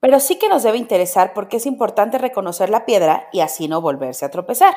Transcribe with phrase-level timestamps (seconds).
[0.00, 3.80] Pero sí que nos debe interesar porque es importante reconocer la piedra y así no
[3.80, 4.76] volverse a tropezar.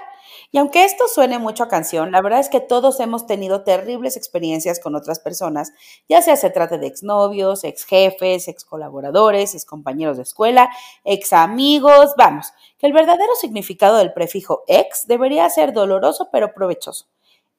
[0.51, 4.15] Y aunque esto suene mucho a canción, la verdad es que todos hemos tenido terribles
[4.15, 5.73] experiencias con otras personas,
[6.07, 10.69] ya sea se trate de exnovios, ex jefes, ex colaboradores, ex compañeros de escuela,
[11.03, 17.05] ex amigos, vamos, que el verdadero significado del prefijo ex debería ser doloroso pero provechoso.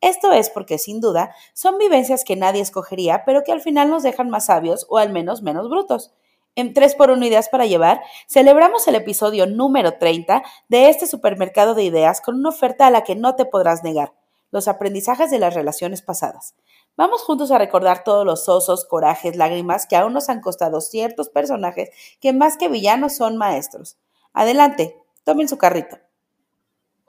[0.00, 4.02] Esto es porque sin duda son vivencias que nadie escogería, pero que al final nos
[4.02, 6.12] dejan más sabios o al menos menos brutos.
[6.56, 12.20] En 3x1 Ideas para Llevar, celebramos el episodio número 30 de este supermercado de ideas
[12.20, 14.14] con una oferta a la que no te podrás negar,
[14.50, 16.56] los aprendizajes de las relaciones pasadas.
[16.96, 21.28] Vamos juntos a recordar todos los osos, corajes, lágrimas que aún nos han costado ciertos
[21.28, 23.96] personajes que más que villanos son maestros.
[24.32, 25.98] Adelante, tomen su carrito.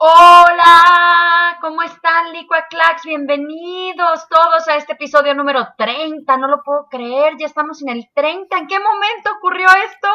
[0.04, 3.04] Hola, ¿cómo están, Licua Clax?
[3.04, 6.36] Bienvenidos todos a este episodio número 30.
[6.38, 8.58] No lo puedo creer, ya estamos en el 30.
[8.58, 10.08] ¿En qué momento ocurrió esto?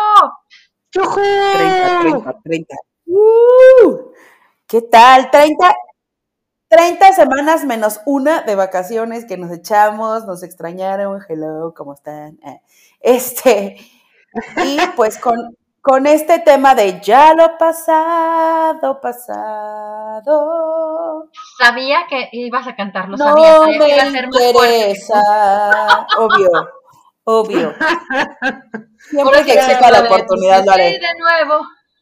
[0.92, 2.76] 30, 30, 30.
[3.06, 4.12] Uh,
[4.68, 5.32] ¿Qué tal?
[5.32, 5.74] 30,
[6.68, 11.22] 30 semanas menos una de vacaciones que nos echamos, nos extrañaron.
[11.30, 12.38] Hello, ¿cómo están?
[12.46, 12.62] Eh,
[13.00, 13.78] este,
[14.66, 15.56] y pues con
[15.88, 20.26] con este tema de ya lo pasado, pasado.
[21.58, 25.22] Sabía que ibas a cantarlo, no sabía, me que iba a ser interesa.
[26.18, 26.50] obvio,
[27.24, 27.74] obvio.
[29.00, 31.00] Siempre que exista la oportunidad lo haré.
[31.00, 31.62] de nuevo,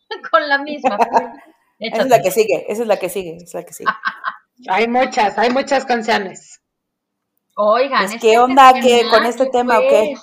[0.32, 0.98] con la misma.
[1.80, 3.92] esa es la que sigue, esa es la que sigue, esa es la que sigue.
[4.68, 6.60] hay muchas, hay muchas canciones.
[7.56, 10.16] Oigan, pues, ¿qué onda que con este tema o qué?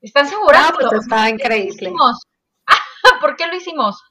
[0.00, 0.72] ¿Están seguras?
[0.72, 1.92] No, pues está increíble.
[3.20, 4.02] ¿Por qué lo hicimos?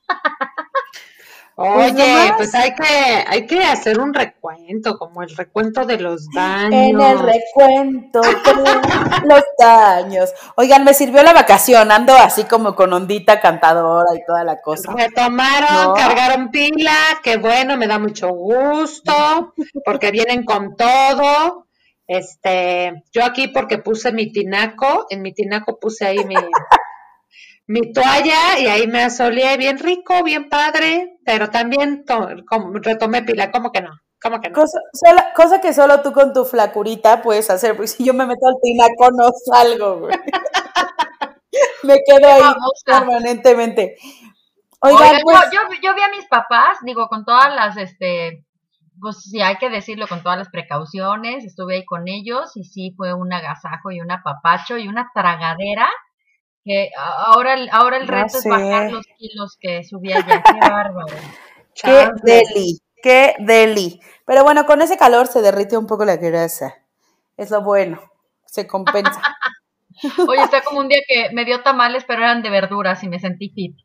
[1.62, 6.72] Oye, pues hay que, hay que hacer un recuento, como el recuento de los daños.
[6.72, 10.34] En el recuento de los daños.
[10.56, 14.94] Oigan, me sirvió la vacación, ando así como con ondita cantadora y toda la cosa.
[14.96, 19.54] Retomaron, cargaron pila, que bueno, me da mucho gusto,
[19.84, 21.66] porque vienen con todo.
[22.08, 26.36] Este, yo aquí porque puse mi tinaco, en mi tinaco puse ahí mi
[27.70, 32.04] mi toalla y ahí me asoleé bien rico, bien padre, pero también
[32.82, 33.92] retomé pila, ¿cómo que no?
[34.20, 34.56] ¿Cómo que no?
[35.36, 38.56] Cosa, que solo tú con tu flacurita puedes hacer, porque si yo me meto al
[38.60, 40.18] tinaco no salgo, güey.
[41.84, 42.42] me quedo ahí
[42.84, 43.98] permanentemente.
[44.82, 48.48] Oigan, pues yo, yo, vi a mis papás, digo, con todas las, este,
[49.00, 52.96] pues sí, hay que decirlo, con todas las precauciones, estuve ahí con ellos y sí
[52.98, 55.88] fue un agasajo y un apapacho y una tragadera
[56.64, 60.44] que ahora, ahora el reto es bajar los kilos que subía ya.
[60.44, 61.16] Qué bárbaro.
[61.74, 64.00] Qué deli, qué deli.
[64.26, 66.76] Pero bueno, con ese calor se derrite un poco la grasa.
[67.38, 68.02] Es lo bueno,
[68.46, 69.22] se compensa.
[70.28, 73.20] Oye, está como un día que me dio tamales, pero eran de verduras y me
[73.20, 73.76] sentí fit.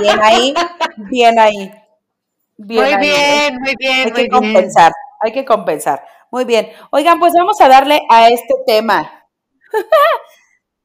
[0.00, 0.54] Bien ahí,
[1.10, 1.72] bien ahí.
[2.56, 4.06] muy bien, muy bien.
[4.06, 6.04] Hay que compensar, hay que compensar.
[6.30, 6.68] Muy bien.
[6.90, 9.24] Oigan, pues vamos a darle a este tema.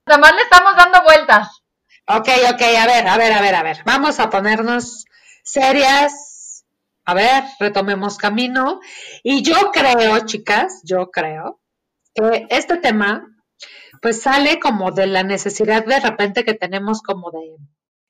[0.05, 1.63] Nada más le estamos dando vueltas.
[2.07, 3.77] Ok, ok, a ver, a ver, a ver, a ver.
[3.85, 5.05] Vamos a ponernos
[5.43, 6.65] serias.
[7.05, 8.81] A ver, retomemos camino.
[9.23, 11.61] Y yo creo, chicas, yo creo
[12.13, 13.27] que este tema,
[14.01, 17.55] pues sale como de la necesidad de repente que tenemos como de,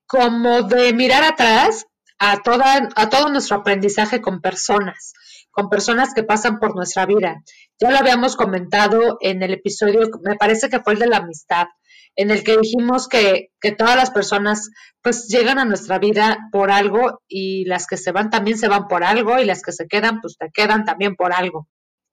[0.07, 1.85] como de mirar atrás
[2.17, 5.13] a toda, a todo nuestro aprendizaje con personas,
[5.51, 7.43] con personas que pasan por nuestra vida.
[7.79, 11.67] Ya lo habíamos comentado en el episodio, me parece que fue el de la amistad,
[12.15, 14.69] en el que dijimos que, que, todas las personas
[15.01, 18.87] pues llegan a nuestra vida por algo y las que se van también se van
[18.87, 21.67] por algo y las que se quedan pues te quedan también por algo.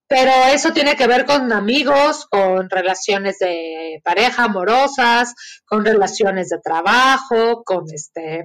[0.09, 5.35] Pero eso tiene que ver con amigos, con relaciones de pareja amorosas,
[5.65, 8.45] con relaciones de trabajo, con este,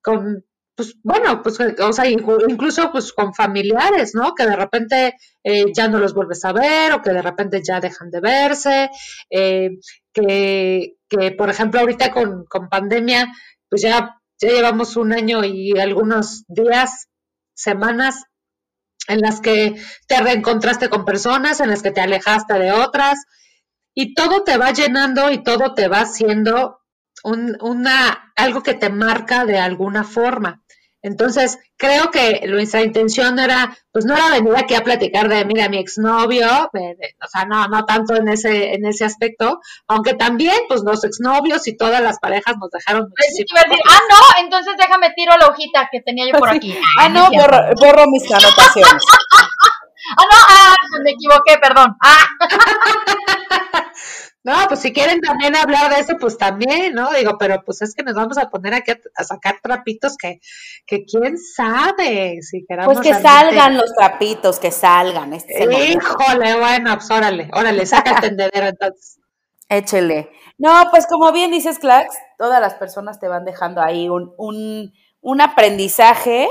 [0.00, 0.42] con
[0.76, 4.34] pues bueno, pues, o sea, incluso pues con familiares, ¿no?
[4.34, 7.80] Que de repente eh, ya no los vuelves a ver o que de repente ya
[7.80, 8.90] dejan de verse,
[9.30, 9.70] eh,
[10.16, 13.32] que, que, por ejemplo, ahorita con, con pandemia,
[13.68, 17.08] pues ya, ya llevamos un año y algunos días,
[17.54, 18.24] semanas
[19.08, 19.76] en las que
[20.08, 23.18] te reencontraste con personas, en las que te alejaste de otras,
[23.94, 26.80] y todo te va llenando y todo te va haciendo
[27.22, 30.62] un, una, algo que te marca de alguna forma.
[31.02, 35.68] Entonces, creo que nuestra intención era, pues no era venir aquí a platicar de, mira,
[35.68, 40.82] mi exnovio, o sea, no, no tanto en ese, en ese aspecto, aunque también, pues
[40.84, 43.60] los exnovios y todas las parejas nos dejaron muchísimo.
[43.88, 46.76] ah, no, entonces déjame tiro la hojita que tenía yo por aquí.
[46.98, 49.02] Ah, no, borro, borro mis anotaciones.
[50.16, 51.96] ah, no, ah, me equivoqué, perdón.
[52.02, 52.26] Ah.
[54.46, 57.10] No, pues si quieren también hablar de eso, pues también, ¿no?
[57.10, 60.38] Digo, pero pues es que nos vamos a poner aquí a, sacar trapitos que,
[60.86, 62.94] que quién sabe si queramos.
[62.94, 65.32] Pues que salgan los trapitos, que salgan.
[65.32, 69.18] Este Híjole, bueno, pues órale, órale, saca el tendedero entonces.
[69.68, 70.30] Échele.
[70.58, 74.94] No, pues como bien dices, Clax, todas las personas te van dejando ahí un, un,
[75.22, 76.48] un aprendizaje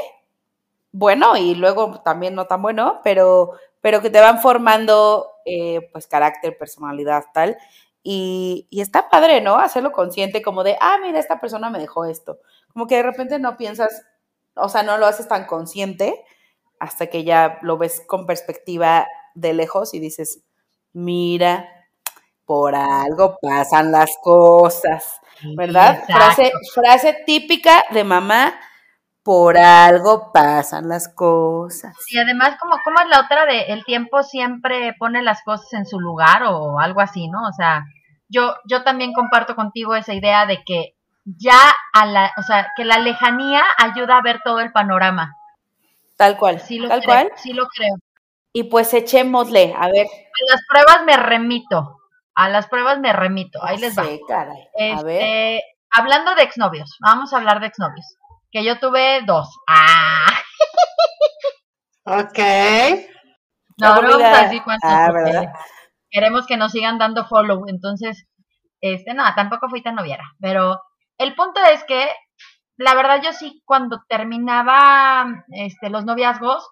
[0.92, 6.08] bueno y luego también no tan bueno, pero, pero que te van formando eh, pues
[6.08, 7.56] carácter, personalidad, tal.
[8.08, 9.56] Y, está padre, ¿no?
[9.56, 12.38] Hacerlo consciente como de, ah, mira, esta persona me dejó esto.
[12.72, 14.06] Como que de repente no piensas,
[14.54, 16.24] o sea, no lo haces tan consciente
[16.80, 20.44] hasta que ya lo ves con perspectiva de lejos y dices,
[20.94, 21.68] mira,
[22.46, 25.20] por algo pasan las cosas,
[25.58, 26.04] ¿verdad?
[26.06, 28.54] Frase, frase típica de mamá,
[29.26, 31.96] por algo pasan las cosas.
[32.12, 35.88] Y además, como, como es la otra de el tiempo siempre pone las cosas en
[35.88, 37.40] su lugar o algo así, ¿no?
[37.48, 37.86] O sea,
[38.30, 40.94] yo, yo también comparto contigo esa idea de que
[41.26, 41.58] ya
[41.92, 45.36] a la, o sea, que la lejanía ayuda a ver todo el panorama.
[46.18, 46.60] Tal cual.
[46.60, 47.32] Sí lo Tal creo, cual.
[47.38, 47.96] Sí lo creo.
[48.54, 50.06] Y pues echémosle, a ver.
[50.06, 51.98] A las pruebas me remito.
[52.36, 53.58] A las pruebas me remito.
[53.66, 54.04] Ahí les va.
[54.28, 54.70] Caray.
[54.94, 55.22] a ver.
[55.22, 58.06] Este, hablando de exnovios, vamos a hablar de exnovios.
[58.52, 59.50] Que yo tuve dos.
[59.68, 60.26] Ah.
[62.08, 62.38] Ok.
[63.80, 64.88] No, no vamos a decir cuántos.
[64.88, 65.52] Ah, ¿verdad?
[66.16, 68.26] queremos que nos sigan dando follow, entonces,
[68.80, 70.80] este, no, tampoco fui tan noviera, pero
[71.18, 72.08] el punto es que,
[72.78, 76.66] la verdad, yo sí, cuando terminaba, este, los noviazgos,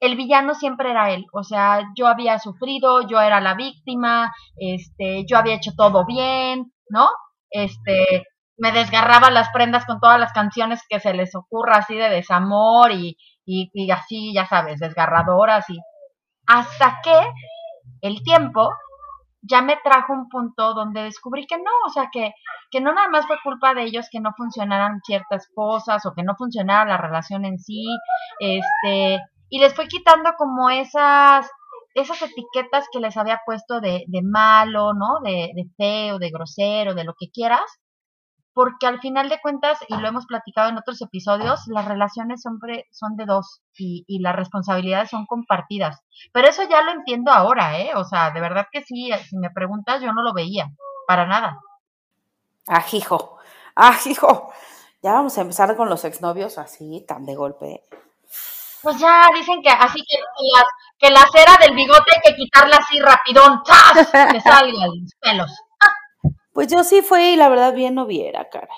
[0.00, 5.24] el villano siempre era él, o sea, yo había sufrido, yo era la víctima, este,
[5.24, 7.08] yo había hecho todo bien, ¿no?
[7.50, 8.24] Este,
[8.56, 12.92] me desgarraba las prendas con todas las canciones que se les ocurra así de desamor
[12.92, 15.78] y, y, así, ya sabes, desgarradoras y
[16.46, 17.18] hasta que
[18.02, 18.70] el tiempo
[19.42, 22.32] ya me trajo un punto donde descubrí que no, o sea, que,
[22.70, 26.22] que no nada más fue culpa de ellos que no funcionaran ciertas cosas o que
[26.22, 27.84] no funcionara la relación en sí,
[28.38, 29.20] este,
[29.50, 31.50] y les fue quitando como esas,
[31.94, 35.20] esas etiquetas que les había puesto de, de malo, ¿no?
[35.22, 37.80] De, de feo, de grosero, de lo que quieras,
[38.54, 42.58] porque al final de cuentas, y lo hemos platicado en otros episodios, las relaciones son,
[42.92, 46.00] son de dos y, y, las responsabilidades son compartidas.
[46.32, 47.90] Pero eso ya lo entiendo ahora, ¿eh?
[47.96, 50.70] O sea, de verdad que sí, si me preguntas, yo no lo veía,
[51.06, 51.58] para nada.
[52.68, 53.38] Ajijo,
[53.74, 54.52] ajijo.
[55.02, 57.82] Ya vamos a empezar con los exnovios así, tan de golpe.
[58.82, 60.16] Pues ya dicen que así que,
[60.98, 64.10] que la cera del bigote hay que quitarla así rapidón, ¡chas!
[64.32, 65.63] Que salgan los pelos.
[66.54, 68.68] Pues yo sí fui, y la verdad, bien noviera, caray.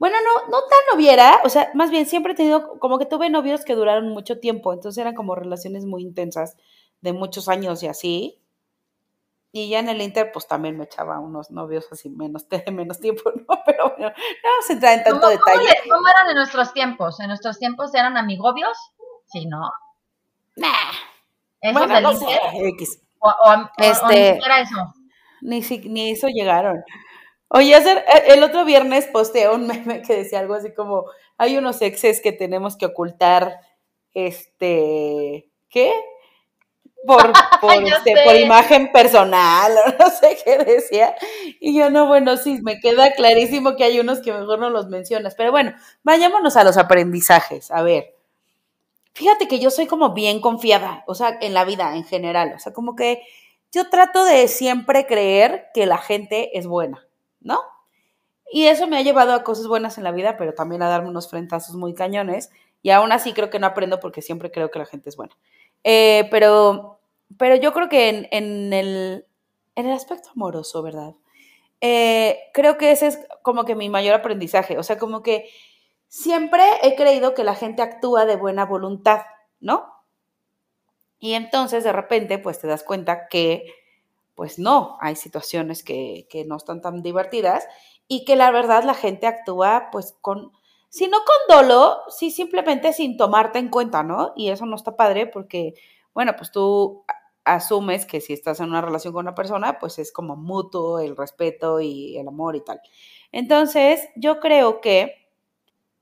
[0.00, 3.30] Bueno, no, no tan noviera, o sea, más bien siempre he tenido, como que tuve
[3.30, 6.56] novios que duraron mucho tiempo, entonces eran como relaciones muy intensas
[7.00, 8.42] de muchos años y así.
[9.52, 12.98] Y ya en el Inter, pues también me echaba unos novios así menos, de menos
[12.98, 13.62] tiempo, ¿no?
[13.64, 15.68] Pero bueno, no vamos a entrar en tanto detalle.
[15.88, 17.20] ¿Cómo, eran de nuestros tiempos?
[17.20, 18.76] ¿En nuestros tiempos eran amigobios?
[19.26, 19.70] Sí, ¿no?
[20.56, 20.68] Nah.
[21.60, 23.02] ¿Eso bueno, no sé, X.
[23.20, 24.94] O, o, este, era eso?
[25.40, 26.82] Ni, ni eso llegaron.
[27.48, 31.06] Oye, hacer, e, el otro viernes posteé un meme que decía algo así como,
[31.38, 33.60] hay unos exes que tenemos que ocultar,
[34.14, 35.92] este, ¿qué?
[37.06, 41.14] Por, por, este, por imagen personal, o no sé qué decía.
[41.60, 44.88] Y yo, no, bueno, sí, me queda clarísimo que hay unos que mejor no los
[44.88, 45.34] mencionas.
[45.34, 47.70] Pero bueno, vayámonos a los aprendizajes.
[47.70, 48.14] A ver,
[49.14, 52.52] fíjate que yo soy como bien confiada, o sea, en la vida en general.
[52.56, 53.22] O sea, como que
[53.72, 57.06] yo trato de siempre creer que la gente es buena,
[57.40, 57.60] ¿no?
[58.50, 61.10] Y eso me ha llevado a cosas buenas en la vida, pero también a darme
[61.10, 62.50] unos frentazos muy cañones.
[62.82, 65.36] Y aún así creo que no aprendo porque siempre creo que la gente es buena.
[65.84, 67.00] Eh, pero,
[67.36, 69.26] pero yo creo que en, el,
[69.74, 71.14] en el aspecto amoroso, ¿verdad?
[71.80, 74.78] Eh, creo que ese es como que mi mayor aprendizaje.
[74.78, 75.50] O sea, como que
[76.06, 79.22] siempre he creído que la gente actúa de buena voluntad,
[79.60, 79.97] ¿no?
[81.18, 83.66] Y entonces de repente pues te das cuenta que
[84.34, 87.66] pues no, hay situaciones que, que no están tan divertidas
[88.06, 90.52] y que la verdad la gente actúa pues con,
[90.88, 94.32] si no con dolo, sí simplemente sin tomarte en cuenta, ¿no?
[94.36, 95.74] Y eso no está padre porque,
[96.14, 97.04] bueno, pues tú
[97.44, 101.16] asumes que si estás en una relación con una persona, pues es como mutuo el
[101.16, 102.80] respeto y el amor y tal.
[103.32, 105.28] Entonces, yo creo que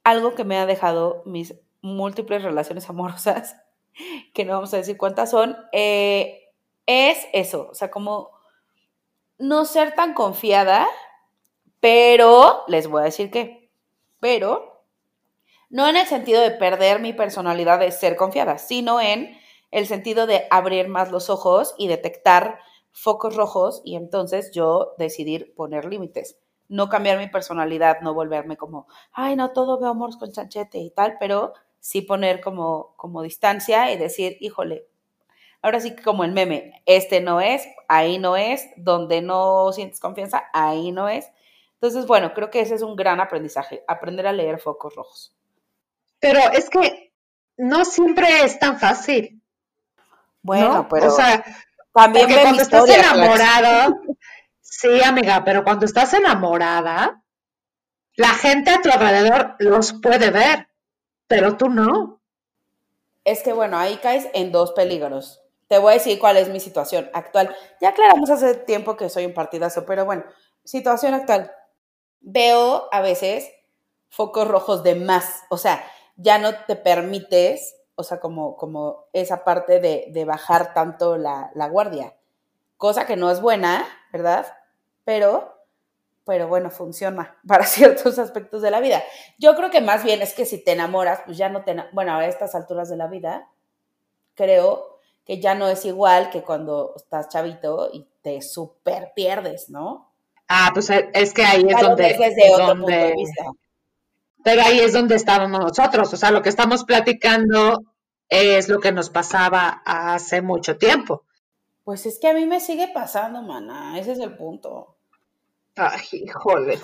[0.04, 3.56] algo que me ha dejado mis múltiples relaciones amorosas,
[4.34, 6.52] que no vamos a decir cuántas son, eh,
[6.86, 8.30] es eso, o sea, como
[9.38, 10.86] no ser tan confiada,
[11.80, 13.70] pero les voy a decir que,
[14.20, 14.84] pero
[15.68, 19.36] no en el sentido de perder mi personalidad de ser confiada, sino en
[19.70, 22.60] el sentido de abrir más los ojos y detectar
[22.92, 26.38] focos rojos y entonces yo decidir poner límites.
[26.68, 30.90] No cambiar mi personalidad, no volverme como, ay, no, todo veo amor con chanchete y
[30.90, 31.52] tal, pero
[31.86, 34.88] sí poner como, como distancia y decir, híjole,
[35.62, 40.00] ahora sí que como el meme, este no es, ahí no es, donde no sientes
[40.00, 41.30] confianza, ahí no es.
[41.74, 45.36] Entonces, bueno, creo que ese es un gran aprendizaje, aprender a leer focos rojos.
[46.18, 47.12] Pero es que
[47.56, 49.40] no siempre es tan fácil.
[50.42, 51.44] Bueno, pero o sea,
[51.94, 54.00] también cuando estás enamorado,
[54.60, 57.22] sí, amiga, pero cuando estás enamorada,
[58.16, 60.68] la gente a tu alrededor los puede ver,
[61.26, 62.20] pero tú no.
[63.24, 65.42] Es que bueno, ahí caes en dos peligros.
[65.68, 67.54] Te voy a decir cuál es mi situación actual.
[67.80, 70.24] Ya aclaramos hace tiempo que soy un partidazo, pero bueno,
[70.64, 71.52] situación actual.
[72.20, 73.50] Veo a veces
[74.08, 75.84] focos rojos de más, o sea,
[76.16, 82.14] ya no te permites o sea, como, como esa parte de, bajar tanto la, guardia,
[82.76, 84.46] cosa que no es buena, ¿verdad?
[85.04, 85.55] Pero,
[86.26, 89.02] pero bueno, funciona para ciertos aspectos de la vida.
[89.38, 92.14] Yo creo que más bien es que si te enamoras, pues ya no te, bueno,
[92.16, 93.48] a estas alturas de la vida,
[94.34, 100.12] creo que ya no es igual que cuando estás chavito y te súper pierdes, ¿no?
[100.48, 102.04] Ah, pues es que ahí es donde...
[102.04, 103.44] desde otro punto de vista
[104.46, 107.82] pero ahí es donde estábamos nosotros, o sea, lo que estamos platicando
[108.28, 111.24] es lo que nos pasaba hace mucho tiempo.
[111.82, 114.95] Pues es que a mí me sigue pasando, mana, ese es el punto.
[115.76, 116.78] Ay, híjole.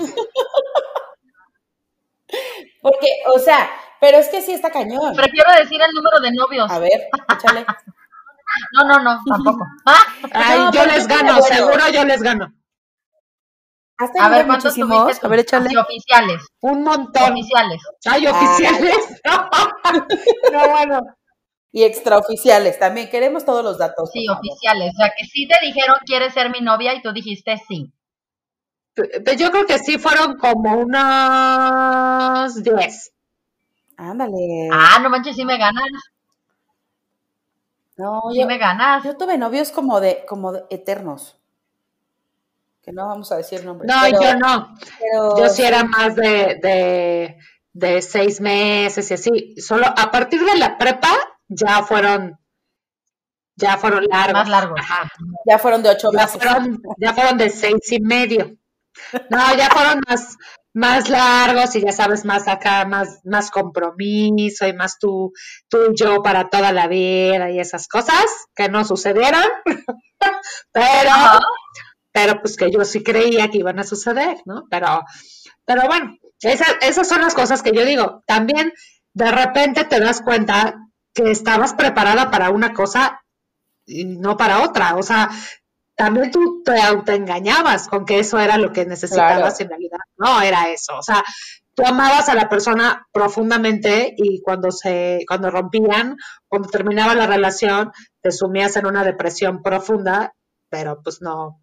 [2.81, 3.71] Porque, o sea,
[4.01, 5.15] pero es que sí está cañón.
[5.15, 6.71] Prefiero decir el número de novios.
[6.71, 7.65] A ver, échale.
[8.73, 9.65] no, no, no, tampoco.
[10.33, 12.53] Ay, yo les gano, seguro yo les gano
[14.19, 15.27] a ver, ¿cuántos tuviste?
[15.27, 15.79] A ver, échale.
[15.79, 16.47] oficiales.
[16.61, 17.33] Un montón.
[17.33, 17.83] Oficiales.
[18.07, 19.21] Ay, oficiales.
[20.53, 21.01] no, bueno.
[21.75, 24.11] Y extraoficiales, también queremos todos los datos.
[24.13, 24.93] Sí, oficiales.
[24.95, 26.95] O sea, que sí te dijeron, ¿quieres ser mi novia?
[26.95, 27.91] Y tú dijiste sí.
[28.95, 33.13] Yo creo que sí fueron como unos 10.
[33.97, 34.69] Ándale.
[34.73, 35.85] Ah, no manches, sí me ganas.
[37.97, 39.05] No, sí me ganas.
[39.05, 41.39] Yo tuve novios como de, como de eternos
[42.83, 43.91] que no vamos a decir nombres.
[43.91, 44.75] No, yo no.
[45.39, 47.39] yo sí era más de,
[47.73, 49.55] de, seis meses y así.
[49.61, 51.13] Solo a partir de la prepa
[51.49, 52.39] ya fueron,
[53.55, 54.33] ya fueron largos.
[54.35, 54.81] Más largos.
[55.49, 56.43] Ya fueron de ocho ya meses.
[56.43, 58.57] Fueron, ya fueron de seis y medio.
[59.31, 60.37] No, ya fueron más,
[60.75, 65.33] más largos y ya sabes, más acá, más, más compromiso y más tú,
[65.69, 69.45] tú y yo para toda la vida y esas cosas que no sucedieron.
[70.73, 71.41] Pero,
[72.13, 74.65] pero pues que yo sí creía que iban a suceder, ¿no?
[74.71, 75.03] Pero,
[75.65, 78.23] pero bueno, esas son las cosas que yo digo.
[78.27, 78.73] También
[79.15, 80.77] de repente te das cuenta
[81.15, 83.21] que estabas preparada para una cosa
[83.87, 84.97] y no para otra.
[84.97, 85.31] O sea,
[86.03, 90.69] también tú te autoengañabas con que eso era lo que necesitabas en realidad no era
[90.69, 90.97] eso.
[90.99, 91.23] O sea,
[91.77, 96.17] tú amabas a la persona profundamente y cuando se, cuando rompían,
[96.49, 100.35] cuando terminaba la relación, te sumías en una depresión profunda,
[100.69, 101.63] pero pues no,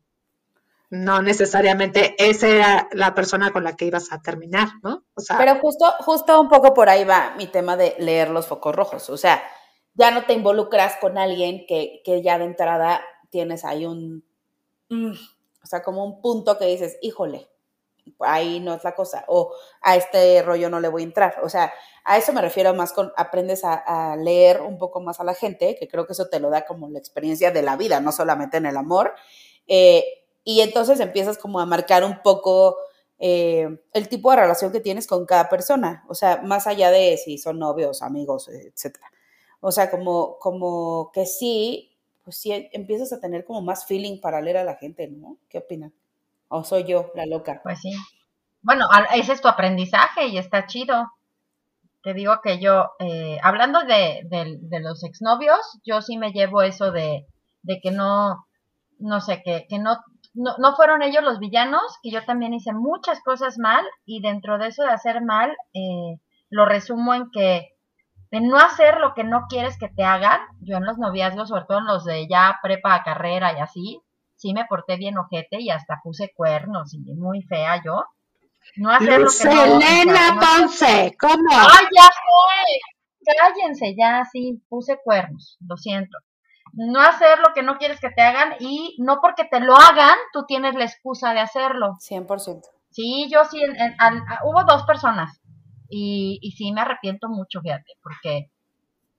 [0.89, 5.03] no necesariamente esa era la persona con la que ibas a terminar, ¿no?
[5.15, 8.47] O sea, Pero justo, justo un poco por ahí va mi tema de leer los
[8.47, 9.09] focos rojos.
[9.09, 9.43] O sea,
[9.95, 14.28] ya no te involucras con alguien que, que ya de entrada tienes ahí un,
[14.89, 15.11] mm,
[15.63, 17.47] o sea, como un punto que dices, híjole,
[18.19, 21.37] ahí no es la cosa, o a este rollo no le voy a entrar.
[21.43, 25.23] O sea, a eso me refiero más con aprendes a, leer un poco más a
[25.23, 27.99] la gente, que creo que eso te lo da como la experiencia de la vida,
[27.99, 29.13] no solamente en el amor.
[29.67, 30.03] Eh,
[30.43, 32.77] y entonces empiezas como a marcar un poco
[33.19, 37.17] eh, el tipo de relación que tienes con cada persona, o sea, más allá de
[37.17, 39.11] si son novios, amigos, etcétera.
[39.61, 41.98] O sea, como, como que sí,
[42.29, 45.37] pues sí, empiezas a tener como más feeling para leer a la gente, ¿no?
[45.49, 45.95] ¿Qué opinan?
[46.47, 47.59] ¿O soy yo la loca?
[47.63, 47.91] Pues sí.
[48.61, 51.07] Bueno, ese es tu aprendizaje y está chido.
[52.03, 56.91] Te digo que yo, eh, hablando de, de, los exnovios, yo sí me llevo eso
[56.91, 57.25] de,
[57.63, 58.45] de que no,
[58.99, 59.97] no sé, que, que no
[60.35, 64.59] no, no fueron ellos los villanos, que yo también hice muchas cosas mal y dentro
[64.59, 66.19] de eso de hacer mal, eh,
[66.51, 67.69] lo resumo en que
[68.31, 71.65] de no hacer lo que no quieres que te hagan, yo en los noviazgos, sobre
[71.65, 74.01] todo en los de ya prepa, carrera y así,
[74.35, 78.05] sí me porté bien ojete y hasta puse cuernos y muy fea yo.
[78.75, 81.49] No hacer lo que no, Elena Ponce, ¿cómo?
[81.51, 83.33] ¡Ay, ya sé!
[83.37, 86.17] Cállense, ya sí, puse cuernos, lo siento.
[86.73, 90.15] No hacer lo que no quieres que te hagan y no porque te lo hagan,
[90.33, 91.97] tú tienes la excusa de hacerlo.
[91.99, 92.61] 100%.
[92.91, 93.61] Sí, yo sí,
[94.43, 95.41] hubo dos personas
[95.89, 98.51] y, y sí me arrepiento mucho, fíjate, porque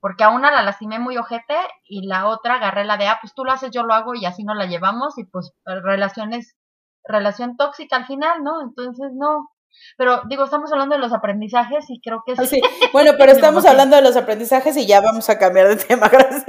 [0.00, 1.54] porque a una la lastimé muy ojete
[1.86, 4.24] y la otra agarré la de, ah, pues tú lo haces, yo lo hago y
[4.24, 6.56] así nos la llevamos y pues relaciones,
[7.04, 8.62] relación tóxica al final, ¿no?
[8.62, 9.50] Entonces, no.
[9.98, 12.60] Pero digo, estamos hablando de los aprendizajes y creo que sí.
[12.92, 16.46] Bueno, pero estamos hablando de los aprendizajes y ya vamos a cambiar de tema, gracias.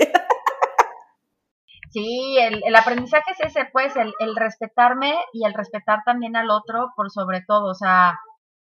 [1.92, 6.50] Sí, el, el aprendizaje es ese, pues, el, el respetarme y el respetar también al
[6.50, 8.18] otro por sobre todo, o sea,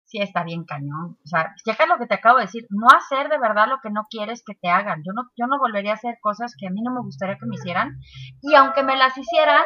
[0.10, 1.18] sí está bien cañón.
[1.24, 3.92] O sea, checa lo que te acabo de decir, no hacer de verdad lo que
[3.92, 5.04] no quieres que te hagan.
[5.06, 7.46] Yo no, yo no volvería a hacer cosas que a mí no me gustaría que
[7.46, 8.00] me hicieran.
[8.42, 9.64] Y aunque me las hicieran,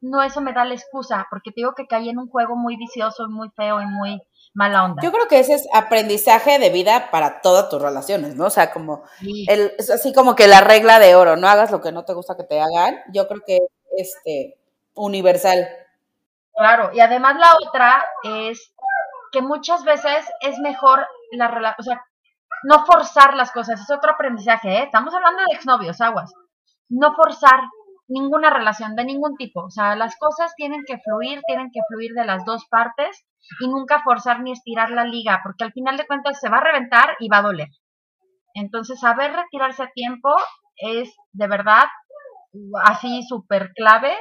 [0.00, 2.76] no eso me da la excusa, porque te digo que caí en un juego muy
[2.76, 4.22] vicioso, muy feo y muy
[4.54, 5.02] mala onda.
[5.02, 8.46] Yo creo que ese es aprendizaje de vida para todas tus relaciones, ¿no?
[8.46, 9.02] O sea, como
[9.48, 12.12] el, es así como que la regla de oro, no hagas lo que no te
[12.12, 12.98] gusta que te hagan.
[13.12, 13.56] Yo creo que
[13.96, 14.58] es este
[14.94, 15.66] universal.
[16.54, 18.72] Claro, y además la otra es
[19.36, 22.02] que muchas veces es mejor la relación, o sea,
[22.62, 24.82] no forzar las cosas, es otro aprendizaje, ¿eh?
[24.84, 26.32] Estamos hablando de exnovios, aguas.
[26.88, 27.60] No forzar
[28.08, 32.12] ninguna relación de ningún tipo, o sea, las cosas tienen que fluir, tienen que fluir
[32.14, 33.26] de las dos partes
[33.60, 36.64] y nunca forzar ni estirar la liga, porque al final de cuentas se va a
[36.64, 37.68] reventar y va a doler.
[38.54, 40.34] Entonces, saber retirarse a tiempo
[40.76, 41.84] es de verdad
[42.84, 44.16] así súper clave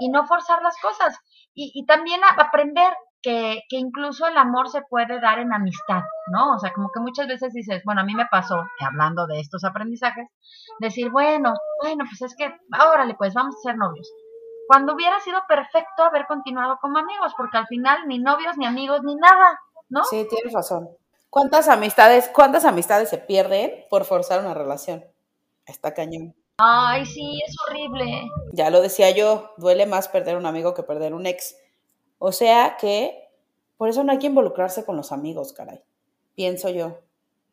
[0.00, 1.18] y no forzar las cosas.
[1.52, 2.94] Y, y también aprender
[3.24, 6.54] que, que, incluso el amor se puede dar en amistad, ¿no?
[6.54, 9.64] O sea, como que muchas veces dices, bueno, a mí me pasó, hablando de estos
[9.64, 10.28] aprendizajes,
[10.78, 14.12] decir, bueno, bueno, pues es que, órale, pues vamos a ser novios.
[14.68, 19.00] Cuando hubiera sido perfecto haber continuado como amigos, porque al final ni novios, ni amigos,
[19.02, 20.04] ni nada, ¿no?
[20.04, 20.88] Sí, tienes razón.
[21.30, 25.04] ¿Cuántas amistades, cuántas amistades se pierden por forzar una relación?
[25.66, 26.34] Está cañón.
[26.58, 28.30] Ay, sí, es horrible.
[28.52, 31.56] Ya lo decía yo, duele más perder un amigo que perder un ex.
[32.26, 33.28] O sea que
[33.76, 35.82] por eso no hay que involucrarse con los amigos, caray.
[36.34, 37.00] Pienso yo,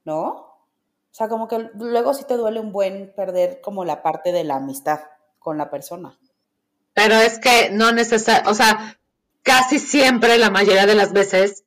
[0.05, 0.27] ¿no?
[0.27, 4.45] O sea, como que luego sí te duele un buen perder como la parte de
[4.45, 5.01] la amistad
[5.39, 6.17] con la persona.
[6.93, 8.97] Pero es que no necesariamente, o sea,
[9.43, 11.65] casi siempre, la mayoría de las veces,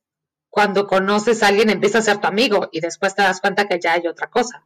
[0.49, 3.81] cuando conoces a alguien empieza a ser tu amigo y después te das cuenta que
[3.81, 4.64] ya hay otra cosa.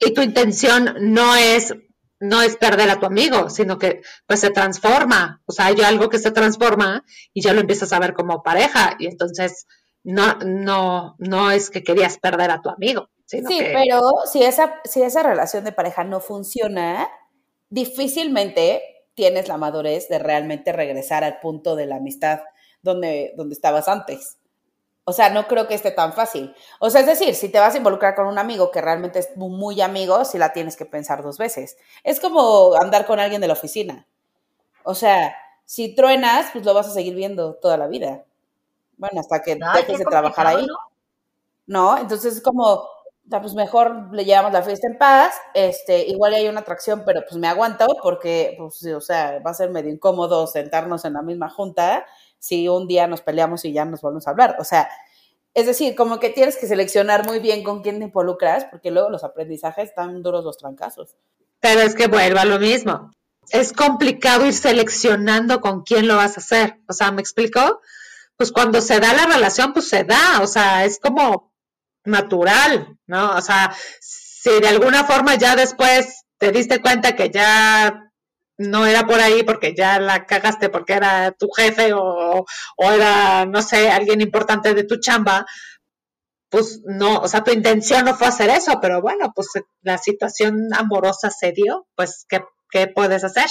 [0.00, 1.74] Y tu intención no es
[2.20, 6.08] no es perder a tu amigo, sino que pues se transforma, o sea, hay algo
[6.08, 9.66] que se transforma y ya lo empiezas a ver como pareja y entonces
[10.02, 13.08] no, no, no es que querías perder a tu amigo.
[13.26, 14.00] Sino sí, pero
[14.30, 17.08] si esa, si esa relación de pareja no funciona,
[17.68, 18.82] difícilmente
[19.14, 22.40] tienes la madurez de realmente regresar al punto de la amistad
[22.82, 24.35] donde, donde estabas antes.
[25.08, 26.54] O sea, no creo que esté tan fácil.
[26.80, 29.36] O sea, es decir, si te vas a involucrar con un amigo que realmente es
[29.36, 31.76] muy amigo, sí la tienes que pensar dos veces.
[32.02, 34.06] Es como andar con alguien de la oficina.
[34.84, 38.24] O sea, si truenas, pues lo vas a seguir viendo toda la vida.
[38.96, 40.66] Bueno, hasta que dejes de trabajar ahí.
[41.66, 41.98] ¿no?
[41.98, 42.88] Entonces es como,
[43.28, 47.36] pues mejor le llevamos la fiesta en paz, este, igual hay una atracción, pero pues
[47.36, 51.50] me aguanto porque, pues, o sea, va a ser medio incómodo sentarnos en la misma
[51.50, 52.06] junta
[52.46, 54.56] si un día nos peleamos y ya nos volvemos a hablar.
[54.60, 54.88] O sea,
[55.54, 59.10] es decir, como que tienes que seleccionar muy bien con quién te involucras, porque luego
[59.10, 61.16] los aprendizajes están duros los trancazos.
[61.60, 63.10] Pero es que vuelva lo mismo.
[63.50, 66.78] Es complicado ir seleccionando con quién lo vas a hacer.
[66.88, 67.80] O sea, ¿me explico?
[68.36, 70.40] Pues cuando se da la relación, pues se da.
[70.42, 71.52] O sea, es como
[72.04, 73.34] natural, ¿no?
[73.36, 78.05] O sea, si de alguna forma ya después te diste cuenta que ya
[78.58, 82.44] no era por ahí porque ya la cagaste porque era tu jefe o,
[82.76, 85.46] o, era, no sé, alguien importante de tu chamba,
[86.48, 89.48] pues no, o sea, tu intención no fue hacer eso, pero bueno, pues
[89.82, 93.46] la situación amorosa se dio, pues ¿qué, qué puedes hacer?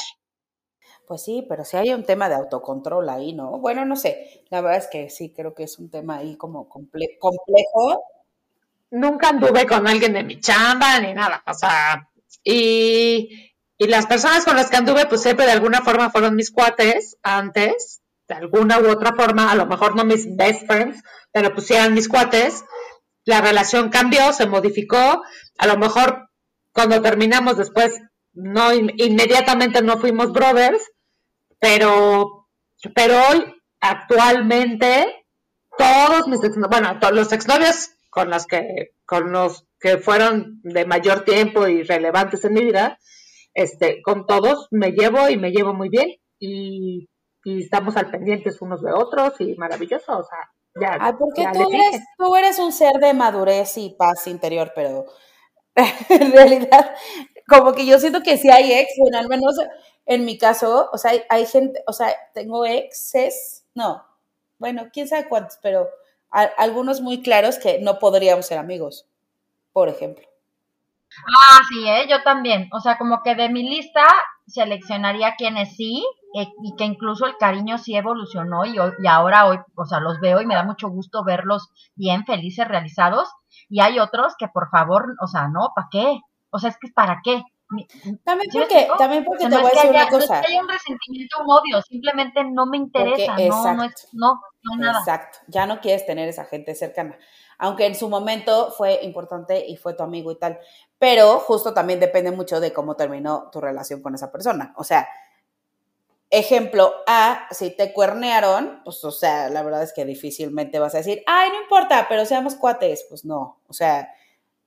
[1.08, 3.60] Pues sí, pero sí hay un tema de autocontrol ahí, ¿no?
[3.60, 6.68] Bueno, no sé, la verdad es que sí, creo que es un tema ahí como
[6.68, 7.32] complejo.
[8.90, 12.10] Nunca anduve con alguien de mi chamba ni nada, o sea,
[12.44, 16.52] y y las personas con las que anduve, pues siempre de alguna forma fueron mis
[16.52, 21.54] cuates antes, de alguna u otra forma, a lo mejor no mis best friends, pero
[21.54, 22.64] pues eran mis cuates.
[23.26, 25.22] La relación cambió, se modificó.
[25.58, 26.30] A lo mejor
[26.72, 28.02] cuando terminamos después,
[28.34, 30.92] no inmediatamente no fuimos brothers,
[31.60, 32.48] pero,
[32.94, 35.26] pero hoy, actualmente,
[35.78, 41.26] todos mis ex, bueno, los exnovios con los que, con los que fueron de mayor
[41.26, 43.00] tiempo y relevantes en mi vida,
[43.56, 47.10] este, con todos me llevo y me llevo muy bien y,
[47.44, 52.02] estamos al pendientes unos de otros y maravilloso, o sea, Ya, Ay, porque tú, eres,
[52.18, 55.06] tú eres un ser de madurez y paz interior, pero
[56.10, 56.96] en realidad,
[57.48, 59.56] como que yo siento que sí hay ex, bueno, al menos
[60.08, 64.04] en mi caso, o sea, hay, gente, o sea, tengo exes, no,
[64.58, 65.88] bueno, quién sabe cuántos, pero
[66.30, 69.08] algunos muy claros que no podríamos ser amigos,
[69.72, 70.28] por ejemplo.
[71.28, 72.08] Ah, sí, ¿eh?
[72.10, 72.70] yo también.
[72.72, 74.06] O sea, como que de mi lista
[74.48, 79.60] seleccionaría quienes sí eh, y que incluso el cariño sí evolucionó y, y ahora hoy,
[79.76, 83.30] o sea, los veo y me da mucho gusto verlos bien, felices, realizados.
[83.70, 86.20] Y hay otros que por favor, o sea, no, ¿para qué?
[86.52, 87.44] O sea, es que ¿para qué?
[88.24, 90.36] También porque, también porque te voy a decir una cosa.
[90.36, 94.08] No es que haya un resentimiento, un odio, simplemente no me interesa, no, no, es,
[94.14, 95.00] no, no nada.
[95.00, 97.18] Exacto, ya no quieres tener esa gente cercana.
[97.58, 100.60] Aunque en su momento fue importante y fue tu amigo y tal.
[101.00, 104.74] Pero justo también depende mucho de cómo terminó tu relación con esa persona.
[104.78, 105.08] O sea,
[106.30, 111.00] ejemplo A, si te cuernearon, pues, o sea, la verdad es que difícilmente vas a
[111.00, 113.06] decir, ay, no importa, pero seamos cuates.
[113.10, 114.10] Pues no, o sea,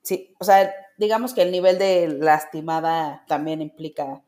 [0.02, 4.22] sí, o sea, digamos que el nivel de lastimada también implica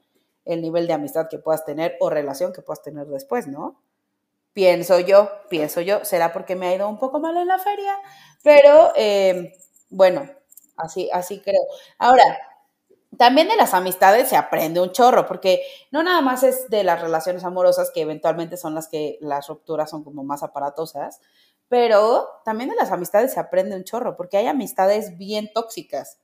[0.44, 3.80] el nivel de amistad que puedas tener o relación que puedas tener después, ¿no?
[4.52, 7.96] Pienso yo, pienso yo, será porque me ha ido un poco mal en la feria,
[8.42, 9.52] pero eh,
[9.90, 10.28] bueno,
[10.76, 11.60] así, así creo.
[11.98, 12.24] Ahora,
[13.18, 17.00] también de las amistades se aprende un chorro, porque no nada más es de las
[17.02, 21.20] relaciones amorosas, que eventualmente son las que las rupturas son como más aparatosas,
[21.68, 26.18] pero también de las amistades se aprende un chorro, porque hay amistades bien tóxicas.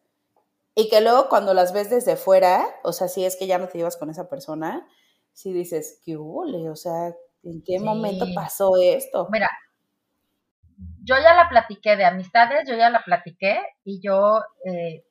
[0.74, 3.68] Y que luego cuando las ves desde fuera, o sea, si es que ya no
[3.68, 4.86] te llevas con esa persona,
[5.32, 7.14] si dices, qué huele, o sea,
[7.46, 9.28] ¿en qué momento pasó esto?
[9.30, 9.48] Mira,
[11.02, 15.04] yo ya la platiqué de amistades, yo ya la platiqué y yo eh,